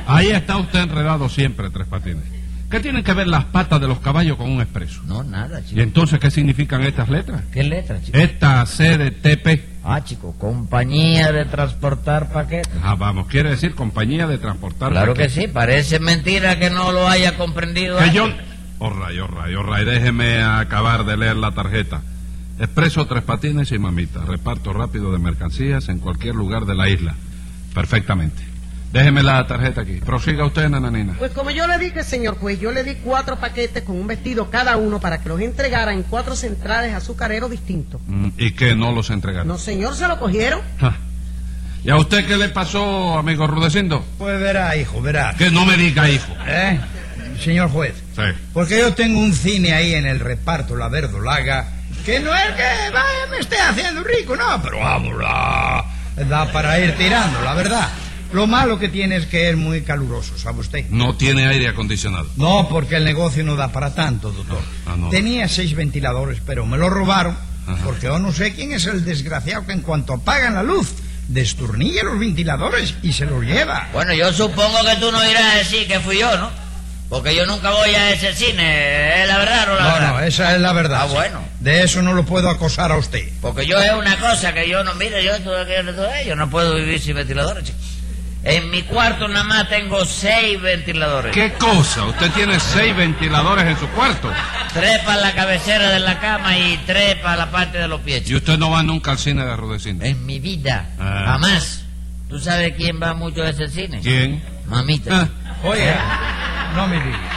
Ahí 0.06 0.28
está 0.28 0.56
usted 0.56 0.78
enredado 0.80 1.28
siempre, 1.28 1.68
tres 1.71 1.88
patines. 1.88 2.23
¿Qué 2.70 2.80
tienen 2.80 3.04
que 3.04 3.12
ver 3.14 3.28
las 3.28 3.44
patas 3.44 3.80
de 3.80 3.87
los 3.87 4.00
caballos 4.00 4.37
con 4.37 4.50
un 4.50 4.61
expreso? 4.61 5.00
No, 5.06 5.23
nada, 5.23 5.61
¿Y 5.61 5.64
chico. 5.66 5.80
entonces 5.80 6.18
qué 6.18 6.30
significan 6.32 6.82
estas 6.82 7.08
letras? 7.08 7.42
¿Qué 7.52 7.62
letra, 7.62 8.00
chico? 8.02 8.18
Esta 8.18 8.64
CDTP. 8.64 9.61
Ah, 9.85 10.02
chico, 10.02 10.35
compañía 10.37 11.30
de 11.30 11.44
transportar 11.44 12.32
paquetes. 12.32 12.73
Ah, 12.82 12.96
vamos, 12.96 13.28
quiere 13.28 13.50
decir 13.50 13.75
compañía 13.76 14.26
de 14.26 14.38
transportar 14.38 14.90
Claro 14.90 15.14
que 15.14 15.23
paquetes. 15.26 15.44
sí, 15.44 15.49
parece 15.49 16.00
mentira 16.00 16.58
que 16.58 16.70
no 16.70 16.90
lo 16.90 17.06
haya 17.08 17.37
comprendido. 17.37 17.99
Que 17.99 18.11
yo... 18.11 18.28
Orray, 18.78 19.18
orray, 19.20 19.54
orray, 19.54 19.85
déjeme 19.85 20.42
acabar 20.42 21.04
de 21.06 21.16
leer 21.16 21.37
la 21.37 21.52
tarjeta. 21.52 22.02
Expreso 22.58 23.06
Tres 23.06 23.23
Patines 23.23 23.70
y 23.73 23.78
Mamita. 23.78 24.25
Reparto 24.25 24.73
rápido 24.73 25.12
de 25.12 25.18
mercancías 25.18 25.88
en 25.88 25.99
cualquier 25.99 26.35
lugar 26.35 26.66
de 26.66 26.75
la 26.75 26.88
isla. 26.88 27.14
Perfectamente. 27.75 28.42
Déjeme 28.93 29.23
la 29.23 29.47
tarjeta 29.47 29.83
aquí. 29.83 29.95
Prosiga 29.95 30.45
usted, 30.45 30.69
nananina. 30.69 31.14
Pues 31.19 31.33
como 31.33 31.50
yo 31.50 31.66
le 31.66 31.78
dije, 31.78 32.02
señor 32.02 32.38
juez, 32.38 32.59
yo 32.61 32.73
le 32.73 32.85
di 32.85 32.95
cuatro 32.97 33.38
paquetes 33.38 33.83
con 33.83 33.97
un 33.97 34.07
vestido 34.07 34.50
cada 34.50 34.76
uno 34.76 35.00
para 35.00 35.21
que 35.21 35.28
los 35.28 35.40
entregara 35.40 35.93
en 35.93 36.02
cuatro 36.02 36.35
centrales 36.35 36.95
azucareros 36.95 37.50
distintos. 37.50 38.00
Mm, 38.07 38.28
¿Y 38.38 38.52
que 38.52 38.75
no 38.75 38.93
los 38.93 39.11
entregaron? 39.11 39.49
No, 39.49 39.59
señor, 39.59 39.95
se 39.95 40.09
lo 40.09 40.19
cogieron. 40.19 40.61
Ja. 40.81 40.97
¿Y 41.85 41.90
a 41.90 41.97
usted 41.97 42.26
qué 42.26 42.37
le 42.37 42.49
pasó, 42.49 43.19
amigo 43.19 43.47
Rudecindo? 43.47 44.05
Pues 44.19 44.40
verá, 44.40 44.75
hijo, 44.76 45.00
verá. 45.02 45.35
Que 45.37 45.50
no 45.50 45.64
me 45.64 45.76
diga, 45.76 46.09
hijo. 46.09 46.33
¿Eh? 46.47 46.81
Señor 47.43 47.69
juez. 47.71 47.95
Sí. 48.14 48.23
Porque 48.52 48.78
yo 48.78 48.95
tengo 48.95 49.21
un 49.21 49.35
cine 49.35 49.73
ahí 49.75 49.95
en 49.95 50.07
el 50.07 50.21
reparto, 50.21 50.75
la 50.75 50.88
verdolaga, 50.88 51.69
que 52.05 52.21
no 52.21 52.35
es 52.35 52.50
que 52.55 52.90
vaya, 52.93 53.26
me 53.31 53.38
esté 53.38 53.59
haciendo 53.59 54.02
rico, 54.05 54.37
no, 54.37 54.62
pero 54.62 54.78
vamos, 54.78 55.16
da 55.19 56.52
para 56.52 56.81
ir 56.81 56.97
tirando, 56.97 57.43
la 57.43 57.55
verdad. 57.55 57.88
Lo 58.33 58.47
malo 58.47 58.78
que 58.78 58.88
tiene 58.88 59.16
es 59.16 59.26
que 59.26 59.50
es 59.50 59.56
muy 59.56 59.83
caluroso, 59.83 60.37
¿sabe 60.37 60.61
usted? 60.61 60.87
No 60.90 61.16
tiene 61.16 61.47
aire 61.47 61.68
acondicionado. 61.68 62.26
No, 62.37 62.68
porque 62.68 62.97
el 62.97 63.04
negocio 63.04 63.45
no 63.45 63.56
da 63.56 63.68
para 63.73 63.95
tanto, 63.95 64.30
doctor. 64.33 64.61
Ah, 64.87 64.95
no. 64.99 65.09
Tenía 65.11 65.49
seis 65.49 65.75
ventiladores, 65.75 66.40
pero 66.45 66.66
me 66.66 66.76
lo 66.76 66.90
robaron, 66.90 67.37
Ajá. 67.66 67.78
porque 67.85 68.06
yo 68.06 68.18
no 68.18 68.33
sé 68.33 68.52
quién 68.54 68.73
es 68.73 68.87
el 68.87 69.04
desgraciado 69.04 69.64
que 69.66 69.73
en 69.73 69.80
cuanto 69.83 70.12
apagan 70.14 70.54
la 70.54 70.62
luz, 70.64 70.92
destornilla 71.28 72.02
los 72.04 72.18
ventiladores 72.18 72.95
y 73.02 73.12
se 73.12 73.26
los 73.26 73.42
lleva. 73.45 73.88
Bueno, 73.92 74.12
yo 74.12 74.33
supongo 74.33 74.78
que 74.85 74.97
tú 75.00 75.11
no 75.12 75.28
irás 75.28 75.54
a 75.54 75.59
decir 75.59 75.87
que 75.87 76.00
fui 76.00 76.18
yo, 76.18 76.37
¿no? 76.37 76.50
Porque 77.09 77.37
yo 77.37 77.47
nunca 77.47 77.71
voy 77.71 77.90
a 77.90 78.11
ese 78.11 78.35
cine, 78.35 79.23
¿es 79.23 79.28
la 79.28 79.38
verdad 79.38 79.68
o 79.71 79.76
la 79.76 79.83
No, 79.83 79.92
verdad? 79.95 80.09
no, 80.14 80.21
esa 80.21 80.54
es 80.56 80.61
la 80.61 80.73
verdad. 80.73 80.99
Ah, 81.02 81.06
bueno. 81.06 81.40
De 81.61 81.85
eso 81.85 82.02
no 82.02 82.12
lo 82.14 82.26
puedo 82.26 82.50
acosar 82.50 82.90
a 82.90 82.97
usted. 82.97 83.28
Porque 83.40 83.64
yo 83.64 83.78
es 83.78 83.92
una 83.92 84.16
cosa 84.18 84.52
que 84.52 84.68
yo 84.68 84.83
no, 84.83 84.92
mire, 84.97 85.23
yo, 85.25 85.33
yo 86.26 86.35
no 86.37 86.50
puedo 86.50 86.75
vivir 86.75 87.00
sin 87.00 87.14
ventiladores, 87.14 87.62
chico. 87.64 87.78
En 88.48 88.70
mi 88.70 88.82
cuarto 88.82 89.26
nada 89.26 89.42
más 89.44 89.68
tengo 89.68 90.04
seis 90.04 90.60
ventiladores. 90.60 91.32
¿Qué 91.34 91.52
cosa? 91.54 92.04
Usted 92.04 92.30
tiene 92.30 92.60
seis 92.60 92.96
ventiladores 92.96 93.64
en 93.66 93.76
su 93.76 93.88
cuarto. 93.88 94.30
Tres 94.72 95.00
para 95.00 95.20
la 95.20 95.34
cabecera 95.34 95.90
de 95.90 95.98
la 95.98 96.20
cama 96.20 96.56
y 96.56 96.76
tres 96.86 97.16
para 97.16 97.36
la 97.36 97.50
parte 97.50 97.78
de 97.78 97.88
los 97.88 98.00
pies. 98.02 98.28
Y 98.30 98.36
usted 98.36 98.56
no 98.56 98.70
va 98.70 98.82
nunca 98.84 99.10
al 99.10 99.18
cine 99.18 99.44
de 99.44 99.56
Rudecindo. 99.56 100.04
En 100.04 100.24
mi 100.24 100.38
vida, 100.38 100.90
Ah. 101.00 101.24
jamás. 101.26 101.82
¿Tú 102.28 102.38
sabes 102.38 102.74
quién 102.76 103.00
va 103.02 103.14
mucho 103.14 103.42
a 103.42 103.50
ese 103.50 103.66
cine? 103.68 104.00
¿Quién? 104.00 104.42
Mamita. 104.68 105.22
Ah, 105.22 105.56
Oiga, 105.64 106.72
no 106.76 106.86
me 106.86 106.96
diga. 106.96 107.30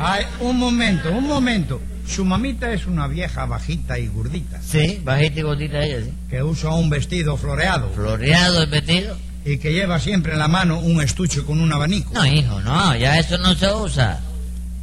Ay, 0.00 0.24
un 0.40 0.58
momento, 0.58 1.10
un 1.10 1.26
momento. 1.26 1.80
Su 2.06 2.24
mamita 2.24 2.70
es 2.72 2.84
una 2.86 3.06
vieja 3.08 3.46
bajita 3.46 3.98
y 3.98 4.08
gordita, 4.08 4.60
Sí, 4.60 5.00
bajita 5.02 5.40
y 5.40 5.42
gordita 5.42 5.78
ella, 5.82 6.00
sí. 6.04 6.12
que 6.28 6.42
usa 6.42 6.70
un 6.70 6.90
vestido 6.90 7.36
floreado 7.38 7.88
Floreado 7.94 8.62
el 8.62 8.68
vestido. 8.70 9.16
Y 9.44 9.58
que 9.58 9.72
lleva 9.72 10.00
siempre 10.00 10.32
en 10.32 10.38
la 10.38 10.48
mano 10.48 10.78
un 10.78 11.00
estuche 11.02 11.42
con 11.42 11.60
un 11.60 11.72
abanico. 11.72 12.12
No, 12.14 12.26
hijo, 12.26 12.60
no, 12.60 12.96
ya 12.96 13.18
eso 13.18 13.36
no 13.38 13.54
se 13.54 13.72
usa. 13.72 14.20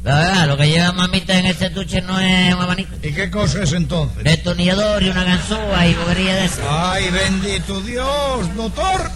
La 0.04 0.16
verdad, 0.16 0.48
lo 0.48 0.56
que 0.56 0.68
lleva 0.68 0.92
mamita 0.92 1.38
en 1.38 1.46
ese 1.46 1.70
tuche 1.70 2.00
no 2.00 2.18
es 2.18 2.54
un 2.54 2.60
abanico. 2.60 2.90
¿Y 3.02 3.12
qué 3.12 3.30
cosa 3.30 3.62
es 3.62 3.72
entonces? 3.72 4.24
Destornillador 4.24 5.02
y 5.02 5.10
una 5.10 5.22
ganzúa 5.24 5.86
y 5.86 5.94
bobería 5.94 6.34
de 6.34 6.44
esa. 6.46 6.92
Ay, 6.92 7.04
bendito 7.10 7.80
Dios, 7.82 8.56
doctor. 8.56 9.10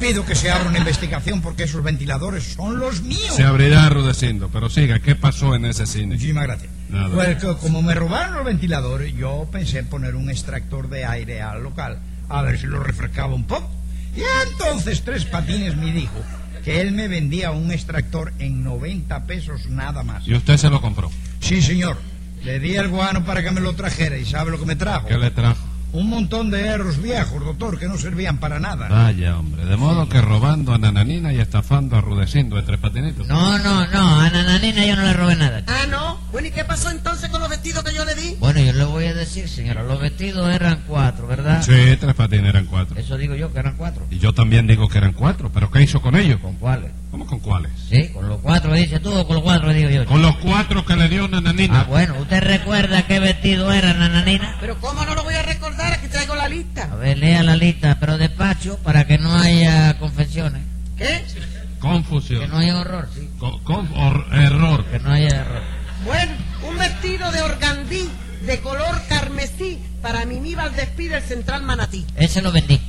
Pido 0.00 0.26
que 0.26 0.34
se 0.34 0.50
abra 0.50 0.68
una 0.68 0.78
investigación 0.78 1.40
porque 1.42 1.62
esos 1.62 1.80
ventiladores 1.84 2.54
son 2.56 2.80
los 2.80 3.02
míos. 3.02 3.36
se 3.36 3.44
abrirá 3.44 3.88
Rudecindo, 3.88 4.48
pero 4.52 4.68
siga, 4.68 4.98
¿qué 4.98 5.14
pasó 5.14 5.54
en 5.54 5.64
ese 5.64 5.86
cine? 5.86 6.14
Muchísimas 6.14 6.42
gracias. 6.42 6.72
Nada. 6.88 7.14
Pues 7.14 7.36
que 7.36 7.54
como 7.58 7.82
me 7.82 7.94
robaron 7.94 8.34
los 8.34 8.44
ventiladores, 8.44 9.14
yo 9.14 9.46
pensé 9.52 9.78
en 9.78 9.86
poner 9.86 10.16
un 10.16 10.28
extractor 10.28 10.88
de 10.88 11.04
aire 11.04 11.40
al 11.40 11.62
local, 11.62 12.00
a 12.28 12.42
ver 12.42 12.58
si 12.58 12.66
lo 12.66 12.82
refrescaba 12.82 13.32
un 13.32 13.44
poco. 13.44 13.70
Y 14.16 14.22
entonces 14.48 15.02
Tres 15.02 15.24
Patines 15.24 15.76
me 15.76 15.92
dijo 15.92 16.20
que 16.64 16.80
él 16.80 16.92
me 16.92 17.08
vendía 17.08 17.50
un 17.50 17.72
extractor 17.72 18.32
en 18.38 18.62
90 18.62 19.26
pesos 19.26 19.66
nada 19.68 20.02
más. 20.02 20.26
¿Y 20.26 20.34
usted 20.34 20.56
se 20.56 20.70
lo 20.70 20.80
compró? 20.80 21.10
Sí, 21.40 21.60
señor. 21.60 21.96
Le 22.44 22.58
di 22.58 22.74
el 22.74 22.88
guano 22.88 23.24
para 23.24 23.42
que 23.42 23.50
me 23.50 23.60
lo 23.60 23.74
trajera 23.74 24.16
y 24.18 24.24
¿sabe 24.24 24.50
lo 24.50 24.58
que 24.58 24.66
me 24.66 24.76
trajo? 24.76 25.06
¿Qué 25.06 25.16
le 25.16 25.30
trajo? 25.30 25.71
Un 25.92 26.08
montón 26.08 26.50
de 26.50 26.66
erros 26.66 27.02
viejos, 27.02 27.44
doctor, 27.44 27.78
que 27.78 27.86
no 27.86 27.98
servían 27.98 28.38
para 28.38 28.58
nada. 28.58 28.88
Vaya, 28.88 29.38
hombre, 29.38 29.66
de 29.66 29.76
modo 29.76 30.08
que 30.08 30.22
robando 30.22 30.72
a 30.72 30.78
Nananina 30.78 31.34
y 31.34 31.38
estafando 31.38 31.96
a 31.96 32.00
Rudecindo 32.00 32.56
de 32.56 32.62
tres 32.62 32.78
patinitos. 32.78 33.26
No, 33.28 33.58
no, 33.58 33.86
no, 33.86 34.20
a 34.20 34.30
Nananina 34.30 34.86
yo 34.86 34.96
no 34.96 35.02
le 35.02 35.12
robé 35.12 35.36
nada. 35.36 35.62
Ah, 35.66 35.86
no. 35.90 36.18
Bueno, 36.32 36.48
¿y 36.48 36.50
qué 36.50 36.64
pasó 36.64 36.90
entonces 36.90 37.28
con 37.28 37.42
los 37.42 37.50
vestidos 37.50 37.84
que 37.84 37.94
yo 37.94 38.06
le 38.06 38.14
di? 38.14 38.36
Bueno, 38.40 38.60
yo 38.60 38.72
le 38.72 38.84
voy 38.84 39.04
a 39.04 39.12
decir, 39.12 39.48
señora, 39.48 39.82
los 39.82 40.00
vestidos 40.00 40.48
eran 40.54 40.84
cuatro, 40.86 41.26
¿verdad? 41.26 41.62
Sí, 41.62 41.96
tres 42.00 42.14
patines 42.14 42.48
eran 42.48 42.64
cuatro. 42.64 42.98
Eso 42.98 43.18
digo 43.18 43.34
yo, 43.34 43.52
que 43.52 43.58
eran 43.58 43.76
cuatro. 43.76 44.06
Y 44.10 44.18
yo 44.18 44.32
también 44.32 44.66
digo 44.66 44.88
que 44.88 44.96
eran 44.96 45.12
cuatro, 45.12 45.50
pero 45.52 45.70
¿qué 45.70 45.82
hizo 45.82 46.00
con 46.00 46.16
ellos? 46.16 46.40
¿Con 46.40 46.54
cuáles? 46.56 46.90
¿Cómo 47.24 47.26
con 47.30 47.38
cuáles? 47.40 47.72
Sí, 47.88 48.08
con 48.08 48.28
los 48.28 48.40
cuatro, 48.40 48.72
dice 48.74 48.98
tú, 49.00 49.12
o 49.16 49.26
con 49.26 49.36
los 49.36 49.42
cuatro, 49.44 49.72
digo 49.72 49.88
yo. 49.90 50.04
Con 50.06 50.22
los 50.22 50.36
cuatro 50.38 50.84
que 50.84 50.96
le 50.96 51.08
dio 51.08 51.28
Nananina. 51.28 51.80
Ah, 51.80 51.84
bueno, 51.84 52.14
¿usted 52.20 52.40
recuerda 52.42 53.06
qué 53.06 53.20
vestido 53.20 53.72
era 53.72 53.92
Nananina? 53.94 54.56
Pero 54.60 54.78
¿cómo 54.80 55.04
no 55.04 55.14
lo 55.14 55.22
voy 55.22 55.34
a 55.34 55.42
recordar? 55.42 55.92
Aquí 55.92 56.08
traigo 56.08 56.34
la 56.34 56.48
lista. 56.48 56.88
A 56.92 56.96
ver, 56.96 57.18
lea 57.18 57.42
la 57.42 57.56
lista, 57.56 57.96
pero 58.00 58.18
despacho 58.18 58.78
para 58.82 59.06
que 59.06 59.18
no 59.18 59.34
haya 59.36 59.98
confesiones. 59.98 60.62
¿Qué? 60.96 61.24
Que 61.34 61.78
Confusión. 61.80 62.48
no 62.50 62.58
haya 62.58 62.78
horror, 62.80 63.08
sí. 63.14 63.28
Con, 63.38 63.58
con- 63.64 63.88
hor- 63.94 64.26
error. 64.32 64.84
Que 64.86 64.98
no 65.00 65.10
haya 65.12 65.28
error. 65.28 65.62
Bueno, 66.04 66.32
un 66.68 66.78
vestido 66.78 67.30
de 67.32 67.42
organdí 67.42 68.08
de 68.46 68.58
color 68.60 69.00
carmesí 69.08 69.78
para 70.00 70.24
Mimi 70.24 70.54
Valdespí 70.54 71.08
del 71.08 71.22
Central 71.22 71.62
Manatí. 71.62 72.04
Ese 72.16 72.42
lo 72.42 72.50
vendí. 72.52 72.80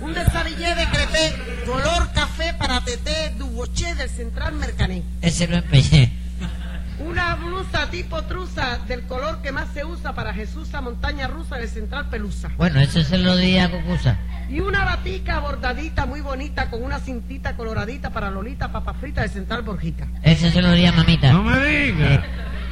Un 0.00 0.12
desabillé 0.12 0.74
de 0.74 0.84
crepé 0.90 1.34
color 1.64 2.05
Duboché 3.66 3.94
del 3.94 4.08
Central 4.08 4.54
Mercané. 4.54 5.02
Ese 5.22 5.48
lo 5.48 5.56
empeñé. 5.56 6.12
Una 6.98 7.34
blusa 7.34 7.90
tipo 7.90 8.22
truza 8.22 8.78
del 8.88 9.02
color 9.02 9.42
que 9.42 9.52
más 9.52 9.68
se 9.74 9.84
usa 9.84 10.14
para 10.14 10.32
Jesús 10.32 10.72
a 10.74 10.80
Montaña 10.80 11.26
Rusa 11.26 11.56
del 11.56 11.68
Central 11.68 12.08
Pelusa. 12.08 12.50
Bueno, 12.56 12.80
ese 12.80 13.04
se 13.04 13.18
lo 13.18 13.36
di 13.36 13.58
a 13.58 13.70
Cucusa. 13.70 14.18
Y 14.48 14.60
una 14.60 14.84
batica 14.84 15.40
bordadita 15.40 16.06
muy 16.06 16.20
bonita 16.20 16.70
con 16.70 16.82
una 16.82 17.00
cintita 17.00 17.56
coloradita 17.56 18.10
para 18.10 18.30
Lolita 18.30 18.70
Papa 18.70 18.94
Frita 18.94 19.22
del 19.22 19.30
Central 19.30 19.62
Borjica. 19.62 20.06
Ese 20.22 20.50
se 20.50 20.62
lo 20.62 20.72
di 20.72 20.86
a 20.86 20.92
mamita. 20.92 21.32
No 21.32 21.42
me 21.42 21.64
diga. 21.66 22.24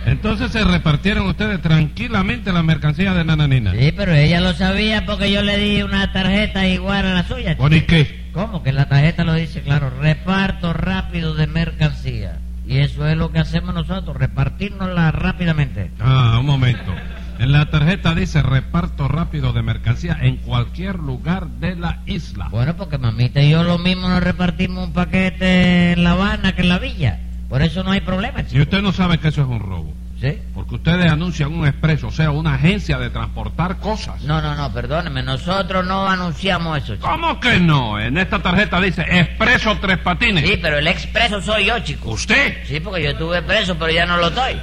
Entonces 0.06 0.52
se 0.52 0.62
repartieron 0.62 1.26
ustedes 1.26 1.60
tranquilamente 1.60 2.52
la 2.52 2.62
mercancía 2.62 3.14
de 3.14 3.24
Nananina. 3.24 3.72
Sí, 3.72 3.92
pero 3.96 4.14
ella 4.14 4.40
lo 4.40 4.52
sabía 4.54 5.04
porque 5.04 5.30
yo 5.30 5.42
le 5.42 5.58
di 5.58 5.82
una 5.82 6.12
tarjeta 6.12 6.66
igual 6.66 7.06
a 7.06 7.14
la 7.14 7.28
suya. 7.28 7.56
¿Bueno 7.58 7.76
y 7.76 7.82
qué? 7.82 8.23
¿Cómo? 8.34 8.64
Que 8.64 8.72
la 8.72 8.88
tarjeta 8.88 9.22
lo 9.24 9.34
dice, 9.34 9.62
claro, 9.62 9.90
reparto 9.90 10.72
rápido 10.72 11.34
de 11.34 11.46
mercancía. 11.46 12.40
Y 12.66 12.78
eso 12.78 13.06
es 13.06 13.16
lo 13.16 13.30
que 13.30 13.38
hacemos 13.38 13.74
nosotros, 13.74 14.16
repartirnosla 14.16 15.12
rápidamente. 15.12 15.92
Ah, 16.00 16.38
un 16.40 16.46
momento. 16.46 16.92
En 17.38 17.52
la 17.52 17.70
tarjeta 17.70 18.14
dice 18.14 18.42
reparto 18.42 19.06
rápido 19.06 19.52
de 19.52 19.62
mercancía 19.62 20.18
en 20.20 20.36
cualquier 20.36 20.98
lugar 20.98 21.46
de 21.46 21.76
la 21.76 22.00
isla. 22.06 22.48
Bueno, 22.48 22.74
porque 22.76 22.98
mamita 22.98 23.40
y 23.40 23.50
yo 23.50 23.62
lo 23.62 23.78
mismo 23.78 24.08
nos 24.08 24.22
repartimos 24.22 24.88
un 24.88 24.92
paquete 24.92 25.92
en 25.92 26.04
La 26.04 26.12
Habana 26.12 26.54
que 26.54 26.62
en 26.62 26.68
la 26.68 26.78
villa. 26.78 27.20
Por 27.48 27.62
eso 27.62 27.84
no 27.84 27.92
hay 27.92 28.00
problema, 28.00 28.42
Y 28.50 28.60
usted 28.60 28.82
no 28.82 28.92
sabe 28.92 29.18
que 29.18 29.28
eso 29.28 29.42
es 29.42 29.48
un 29.48 29.60
robo. 29.60 29.92
¿Sí? 30.21 30.38
Porque 30.54 30.76
ustedes 30.76 31.11
anuncian 31.11 31.52
un 31.52 31.66
expreso, 31.66 32.06
o 32.06 32.11
sea, 32.11 32.30
una 32.30 32.54
agencia 32.54 32.99
de 32.99 33.11
transportar 33.11 33.78
cosas. 33.78 34.23
No, 34.23 34.40
no, 34.40 34.54
no, 34.54 34.73
perdóneme, 34.73 35.23
nosotros 35.23 35.85
no 35.85 36.09
anunciamos 36.09 36.78
eso, 36.78 36.94
chico. 36.94 37.09
¿Cómo 37.09 37.40
que 37.40 37.59
no? 37.59 37.99
En 38.00 38.16
esta 38.16 38.40
tarjeta 38.40 38.80
dice 38.80 39.02
Expreso 39.02 39.76
Tres 39.80 39.99
Patines. 39.99 40.49
Sí, 40.49 40.59
pero 40.61 40.78
el 40.78 40.87
expreso 40.87 41.42
soy 41.42 41.66
yo, 41.66 41.78
chico. 41.80 42.11
¿Usted? 42.11 42.59
Sí, 42.64 42.80
porque 42.80 43.02
yo 43.02 43.11
estuve 43.11 43.42
preso, 43.42 43.76
pero 43.76 43.90
ya 43.90 44.06
no 44.06 44.16
lo 44.16 44.28
estoy. 44.28 44.59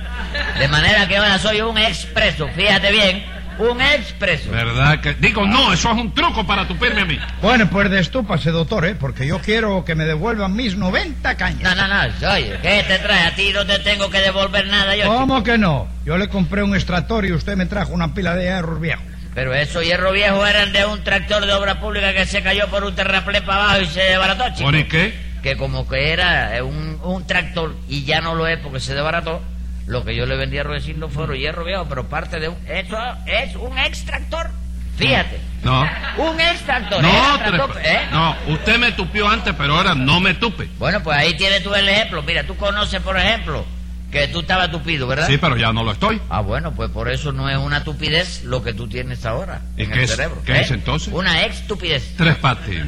De 0.58 0.68
manera 0.68 1.08
que 1.08 1.18
ahora 1.18 1.38
soy 1.38 1.62
un 1.62 1.78
expreso, 1.78 2.48
fíjate 2.56 2.92
bien, 2.92 3.24
un 3.70 3.82
expreso. 3.82 4.52
¿Verdad 4.52 5.02
que...? 5.02 5.14
Digo, 5.16 5.46
no, 5.46 5.74
eso 5.74 5.92
es 5.92 5.98
un 5.98 6.14
truco 6.14 6.46
para 6.46 6.68
tupirme 6.68 7.02
a 7.02 7.06
mí. 7.06 7.20
Bueno, 7.42 7.70
pues 7.70 7.90
destúpase, 7.90 8.52
doctor, 8.52 8.86
¿eh? 8.86 8.96
porque 8.96 9.28
yo 9.28 9.40
quiero 9.40 9.86
que 9.86 9.96
me 9.96 10.06
devuelvan 10.06 10.56
mis 10.56 10.76
90 10.76 11.36
cañas. 11.38 11.62
No, 11.62 11.76
no, 11.76 11.88
no, 11.88 12.34
oye, 12.34 12.58
¿qué 12.62 12.84
te 12.88 13.00
trae? 13.00 13.28
A 13.28 13.36
ti 13.36 13.52
no 13.54 13.66
te 13.66 13.80
tengo 13.80 14.10
que 14.10 14.20
devolver 14.20 14.68
nada 14.68 14.96
yo, 14.96 15.04
chico. 15.04 15.16
¿Cómo 15.16 15.44
que 15.44 15.58
no? 15.58 15.88
Yo 16.06 16.18
le 16.18 16.30
compré 16.30 16.64
un 16.64 16.76
extractor 16.76 17.26
y 17.26 17.32
usted 17.32 17.56
me 17.56 17.66
trajo 17.66 17.94
una 17.94 18.14
pila 18.14 18.36
de 18.36 18.44
hierros 18.44 18.80
viejos. 18.80 19.04
Pero 19.34 19.54
esos 19.54 19.84
hierros 19.84 20.14
viejos 20.14 20.50
eran 20.50 20.74
de 20.74 20.86
un 20.86 21.04
tractor 21.04 21.46
de 21.46 21.54
obra 21.54 21.80
pública 21.80 22.14
que 22.14 22.26
se 22.26 22.44
cayó 22.44 22.68
por 22.68 22.84
un 22.84 22.96
terraplén 22.96 23.46
para 23.46 23.64
abajo 23.64 23.82
y 23.82 23.86
se 23.86 24.02
desbarató, 24.02 24.44
chico. 24.54 24.70
¿Por 24.70 24.88
qué? 24.88 25.14
Que 25.42 25.56
como 25.56 25.88
que 25.88 26.12
era 26.12 26.52
un, 26.64 27.00
un 27.04 27.26
tractor 27.26 27.76
y 27.88 28.04
ya 28.04 28.20
no 28.22 28.36
lo 28.36 28.46
es 28.48 28.60
porque 28.60 28.80
se 28.80 28.94
desbarató, 28.94 29.42
lo 29.88 30.04
que 30.06 30.16
yo 30.16 30.26
le 30.26 30.36
vendí 30.36 30.58
a 30.58 30.64
Rudecindo 30.64 31.10
fueron 31.10 31.36
hierro 31.38 31.64
viejo, 31.64 31.86
pero 31.90 32.08
parte 32.08 32.40
de 32.40 32.50
un... 32.50 32.58
Eso 32.68 32.98
es 33.26 33.56
un 33.56 33.78
extractor. 33.78 34.50
Fíjate. 34.98 35.40
No. 35.64 35.82
Un 36.18 36.40
extractor. 36.40 37.02
No, 37.02 37.10
era 37.10 37.38
Tres 37.40 37.48
tractor, 37.54 37.74
Pa- 37.74 37.82
¿eh? 37.82 38.02
no, 38.12 38.36
usted 38.50 38.78
me 38.78 38.92
tupió 38.92 39.28
antes, 39.28 39.54
pero 39.58 39.76
ahora 39.78 39.96
no 39.96 40.20
me 40.20 40.34
tupe. 40.36 40.68
Bueno, 40.78 41.02
pues 41.02 41.18
ahí 41.18 41.36
tienes 41.36 41.64
tú 41.64 41.74
el 41.74 41.88
ejemplo. 41.88 42.22
Mira, 42.24 42.44
tú 42.46 42.56
conoces, 42.56 43.00
por 43.02 43.18
ejemplo, 43.18 43.66
que 44.12 44.28
tú 44.28 44.42
estabas 44.42 44.70
tupido, 44.70 45.08
¿verdad? 45.08 45.28
Sí, 45.28 45.38
pero 45.38 45.56
ya 45.58 45.72
no 45.72 45.84
lo 45.84 45.92
estoy. 45.94 46.22
Ah, 46.30 46.42
bueno, 46.42 46.74
pues 46.74 46.90
por 46.92 47.10
eso 47.10 47.32
no 47.32 47.50
es 47.50 47.58
una 47.58 47.84
tupidez 47.84 48.44
lo 48.44 48.62
que 48.64 48.74
tú 48.74 48.88
tienes 48.88 49.26
ahora 49.26 49.62
¿Y 49.78 49.84
en 49.84 49.92
qué 49.92 50.00
el 50.00 50.04
es- 50.04 50.12
cerebro. 50.12 50.42
qué 50.46 50.54
¿eh? 50.58 50.62
es 50.62 50.72
entonces? 50.72 51.14
Una 51.14 51.42
estupidez. 51.44 52.14
Tres 52.18 52.36
patines. 52.38 52.88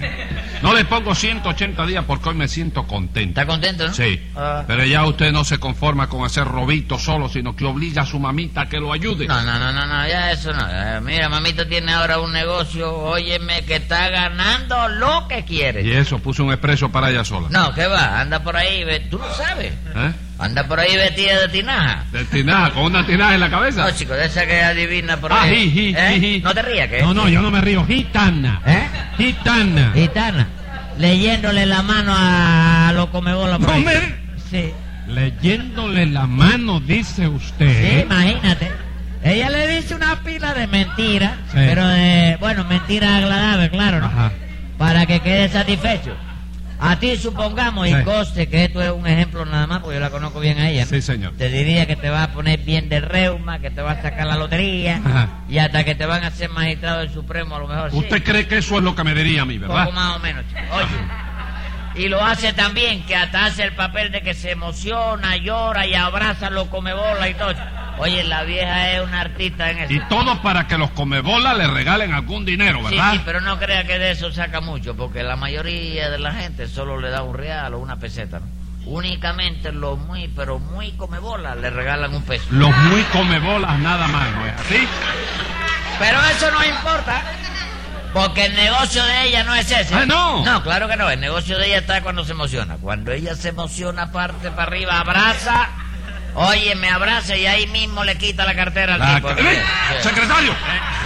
No 0.64 0.74
le 0.74 0.86
pongo 0.86 1.14
180 1.14 1.86
días 1.86 2.06
porque 2.08 2.30
hoy 2.30 2.36
me 2.36 2.48
siento 2.48 2.88
contento. 2.88 3.42
¿Está 3.42 3.46
contento, 3.46 3.88
no? 3.88 3.94
Sí, 3.94 4.20
Ah. 4.36 4.64
pero 4.66 4.86
ya 4.86 5.06
usted 5.06 5.32
no 5.32 5.44
se 5.44 5.60
conforma 5.60 6.08
con 6.08 6.24
hacer 6.26 6.46
robito 6.48 6.98
solo, 6.98 7.28
sino 7.30 7.56
que 7.56 7.66
obliga 7.66 8.04
a 8.04 8.06
su 8.06 8.18
mamita 8.18 8.62
a 8.62 8.70
que 8.70 8.80
lo 8.80 8.94
ayude. 8.94 9.28
No, 9.28 9.42
no, 9.44 9.60
no, 9.60 9.72
no, 9.74 9.86
no, 9.86 10.08
ya 10.08 10.32
eso 10.32 10.54
no. 10.54 10.66
Eh, 10.70 11.02
mira, 11.02 11.28
mamita 11.30 11.68
tiene 11.68 11.92
ahora 11.94 12.20
un 12.20 12.32
negocio, 12.32 12.92
óyeme, 12.98 13.64
que 13.66 13.76
está 13.76 14.10
ganando 14.10 14.88
lo 14.88 15.28
que 15.28 15.44
quiere. 15.44 15.84
Y 15.84 15.92
eso, 15.92 16.18
puso 16.20 16.44
un 16.46 16.52
expreso 16.54 16.90
para 16.90 17.10
ella 17.12 17.26
sola. 17.26 17.50
No, 17.52 17.74
¿qué 17.74 17.86
va? 17.86 18.22
Anda 18.22 18.42
por 18.42 18.56
ahí, 18.56 18.84
ve- 18.86 19.02
tú 19.02 19.18
no 19.20 19.32
sabes. 19.34 19.74
¿Eh? 19.96 20.14
Anda 20.44 20.68
por 20.68 20.80
ahí 20.80 20.96
vestida 20.96 21.40
de 21.42 21.48
tinaja. 21.50 22.04
De 22.12 22.24
tinaja, 22.26 22.72
con 22.72 22.84
una 22.84 23.06
tinaja 23.06 23.34
en 23.36 23.40
la 23.40 23.50
cabeza. 23.50 23.84
No, 23.86 23.92
chico, 23.92 24.14
de 24.14 24.26
esa 24.26 24.46
que 24.46 24.62
adivina 24.62 25.18
por 25.18 25.32
Ah, 25.34 25.44
ahí. 25.44 25.94
¿Eh? 25.98 26.42
No 26.44 26.54
te 26.54 26.62
rías, 26.62 26.88
¿qué? 26.90 27.02
No, 27.02 27.14
no, 27.14 27.30
yo 27.30 27.42
no 27.42 27.50
me 27.52 27.62
río. 27.62 27.86
Gitana. 27.86 28.62
¿Eh? 28.66 28.88
Gitana. 29.18 29.92
Gitana, 29.96 30.48
leyéndole 30.98 31.66
la 31.66 31.82
mano 31.82 32.14
a 32.16 32.92
los 32.94 33.08
comebolas 33.08 33.58
por 33.60 33.68
No 33.70 33.74
ahí. 33.74 33.84
me- 33.84 34.24
Sí, 34.52 34.72
Leyéndole 35.08 36.06
la 36.06 36.28
mano, 36.28 36.80
dice 36.80 37.24
sí, 37.24 37.28
usted. 37.28 38.04
imagínate. 38.04 38.72
Ella 39.24 39.50
le 39.50 39.68
dice 39.68 39.96
una 39.96 40.22
pila 40.24 40.54
de 40.54 40.68
mentiras, 40.68 41.32
Sí. 41.52 41.54
pero 41.58 41.88
de, 41.88 42.38
bueno, 42.40 42.64
mentiras 42.66 43.12
agradables, 43.24 43.70
claro, 43.70 44.00
¿no? 44.02 44.06
Ajá. 44.08 44.32
Para 44.78 45.06
que 45.06 45.20
quede 45.22 45.48
satisfecho. 45.50 46.16
A 46.86 47.00
ti 47.00 47.16
supongamos, 47.18 47.88
Sí. 47.88 47.96
y 47.98 48.04
coste 48.04 48.48
que 48.50 48.66
esto 48.66 48.82
es 48.82 48.92
un 48.92 49.08
ejemplo 49.08 49.46
nada 49.46 49.68
más, 49.68 49.80
porque 49.80 49.96
yo 49.96 50.02
la 50.02 50.10
conozco 50.10 50.40
bien 50.42 50.60
a 50.60 50.70
ella. 50.70 50.84
¿no? 50.84 50.90
Sí, 50.90 51.02
señor. 51.02 51.34
Te 51.38 51.48
diría 51.50 51.86
que 51.86 51.96
te 51.96 52.10
vas 52.10 52.28
a 52.28 52.34
poner 52.34 52.60
bien 52.60 52.90
de 52.90 53.00
reuma, 53.00 53.60
que 53.60 53.70
te 53.72 53.82
vas 53.82 54.00
a 54.00 54.02
sacar 54.02 54.28
la 54.28 54.36
lotería, 54.36 55.00
Ajá. 55.06 55.30
y 55.48 55.60
hasta 55.60 55.84
que 55.86 55.96
te 55.96 56.06
van 56.06 56.24
a 56.24 56.28
hacer 56.28 56.50
magistrado 56.50 57.00
del 57.00 57.10
Supremo 57.14 57.56
a 57.56 57.60
lo 57.60 57.68
mejor. 57.68 57.92
sí. 57.92 57.98
¿Usted 57.98 58.22
cree 58.24 58.48
que 58.48 58.58
eso 58.58 58.78
es 58.78 58.84
lo 58.84 58.96
que 58.96 59.04
me 59.04 59.14
diría 59.14 59.44
a 59.44 59.46
mí, 59.46 59.58
verdad? 59.58 59.86
Poco 59.86 59.92
más 59.96 60.16
o 60.18 60.20
menos, 60.20 60.44
chico. 60.50 60.62
Oye. 60.76 62.04
Y 62.06 62.10
lo 62.10 62.24
hace 62.26 62.54
también, 62.54 63.04
que 63.06 63.16
hasta 63.16 63.46
hace 63.46 63.64
el 63.64 63.74
papel 63.74 64.12
de 64.12 64.22
que 64.22 64.34
se 64.34 64.52
emociona, 64.52 65.38
llora 65.38 65.86
y 65.86 65.94
abraza 65.94 66.50
los 66.50 66.68
comebola 66.68 67.30
y 67.30 67.36
todo. 67.36 67.54
Oye, 68.00 68.24
la 68.24 68.44
vieja 68.44 68.92
es 68.92 69.02
una 69.02 69.22
artista 69.22 69.70
en 69.70 69.80
eso. 69.80 69.94
Y 69.94 70.00
todo 70.10 70.42
para 70.42 70.68
que 70.68 70.78
los 70.78 70.92
comebolas 70.92 71.56
le 71.58 71.68
regalen 71.68 72.14
algún 72.14 72.44
dinero, 72.46 72.84
¿verdad? 72.84 73.14
sí, 73.14 73.22
pero 73.26 73.40
no 73.42 73.60
crea 73.60 73.86
que 73.86 74.00
de 74.00 74.12
eso 74.12 74.32
saca 74.32 74.62
mucho, 74.62 74.96
porque 74.96 75.24
la 75.24 75.36
mayoría 75.36 76.10
de 76.10 76.20
la 76.20 76.34
gente 76.34 76.68
solo 76.68 77.00
le 77.00 77.10
da 77.10 77.22
un 77.24 77.36
real 77.36 77.74
o 77.76 77.80
una 77.80 77.98
peseta, 77.98 78.40
¿no? 78.40 78.48
Únicamente 78.86 79.72
los 79.72 79.98
muy, 79.98 80.28
pero 80.28 80.60
muy 80.60 80.92
comebola 80.94 81.56
le 81.56 81.70
regalan 81.70 82.14
un 82.14 82.24
peso. 82.24 82.46
Los 82.50 82.76
muy 82.76 83.02
comebolas 83.04 83.80
nada 83.80 84.08
más, 84.08 84.30
¿no 84.36 84.46
es 84.46 84.54
así? 84.60 84.88
Pero 86.00 86.20
eso 86.26 86.52
no 86.52 86.66
importa, 86.66 87.22
porque 88.14 88.46
el 88.46 88.56
negocio 88.56 89.04
de 89.06 89.24
ella 89.28 89.44
no 89.44 89.56
es 89.56 89.72
ese. 89.72 89.96
Ah, 89.96 90.06
¿no? 90.06 90.44
No, 90.44 90.62
claro 90.64 90.88
que 90.90 90.98
no. 90.98 91.10
El 91.10 91.20
negocio 91.20 91.58
de 91.58 91.68
ella 91.68 91.78
está 91.78 92.02
cuando 92.02 92.26
se 92.26 92.34
emociona. 92.34 92.76
Cuando 92.76 93.12
ella 93.12 93.36
se 93.36 93.50
emociona, 93.50 94.12
parte 94.12 94.52
para 94.52 94.64
arriba, 94.64 95.00
abraza. 95.00 95.70
Oye, 96.36 96.76
me 96.76 96.90
abraza 96.90 97.36
y 97.36 97.46
ahí 97.46 97.68
mismo 97.68 98.04
le 98.04 98.18
quita 98.18 98.46
la 98.46 98.56
cartera 98.56 98.96
al 98.96 99.00
La 99.00 99.16
tipo. 99.16 99.28
ca- 99.30 99.36
¡Eh! 99.40 99.62
Secretario, 100.02 100.54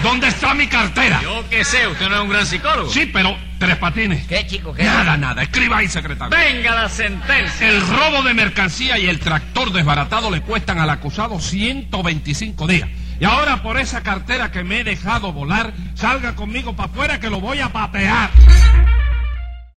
¿dónde 0.03 0.27
está 0.27 0.53
mi 0.53 0.67
cartera? 0.67 1.19
Yo 1.21 1.43
qué 1.49 1.63
sé, 1.65 1.85
usted 1.87 2.07
no 2.09 2.15
es 2.15 2.21
un 2.21 2.29
gran 2.29 2.45
psicólogo. 2.45 2.89
Sí, 2.89 3.09
pero 3.11 3.37
tres 3.59 3.75
patines. 3.77 4.25
¿Qué, 4.27 4.47
chico? 4.47 4.73
¿Qué? 4.73 4.83
Nada, 4.83 5.17
nada. 5.17 5.41
Escriba 5.43 5.77
ahí, 5.79 5.87
secretario. 5.87 6.35
Venga 6.37 6.75
la 6.75 6.89
sentencia. 6.89 7.67
El 7.67 7.81
robo 7.87 8.23
de 8.23 8.33
mercancía 8.33 8.97
y 8.97 9.07
el 9.07 9.19
tractor 9.19 9.71
desbaratado 9.73 10.31
le 10.31 10.41
cuestan 10.41 10.79
al 10.79 10.89
acusado 10.89 11.39
125 11.39 12.67
días. 12.67 12.87
Y 13.19 13.25
ahora 13.25 13.63
por 13.63 13.79
esa 13.79 14.03
cartera 14.03 14.51
que 14.51 14.63
me 14.63 14.81
he 14.81 14.83
dejado 14.83 15.33
volar, 15.33 15.73
salga 15.95 16.35
conmigo 16.35 16.75
para 16.75 16.89
afuera 16.89 17.19
que 17.19 17.29
lo 17.29 17.41
voy 17.41 17.59
a 17.59 17.69
patear. 17.73 18.29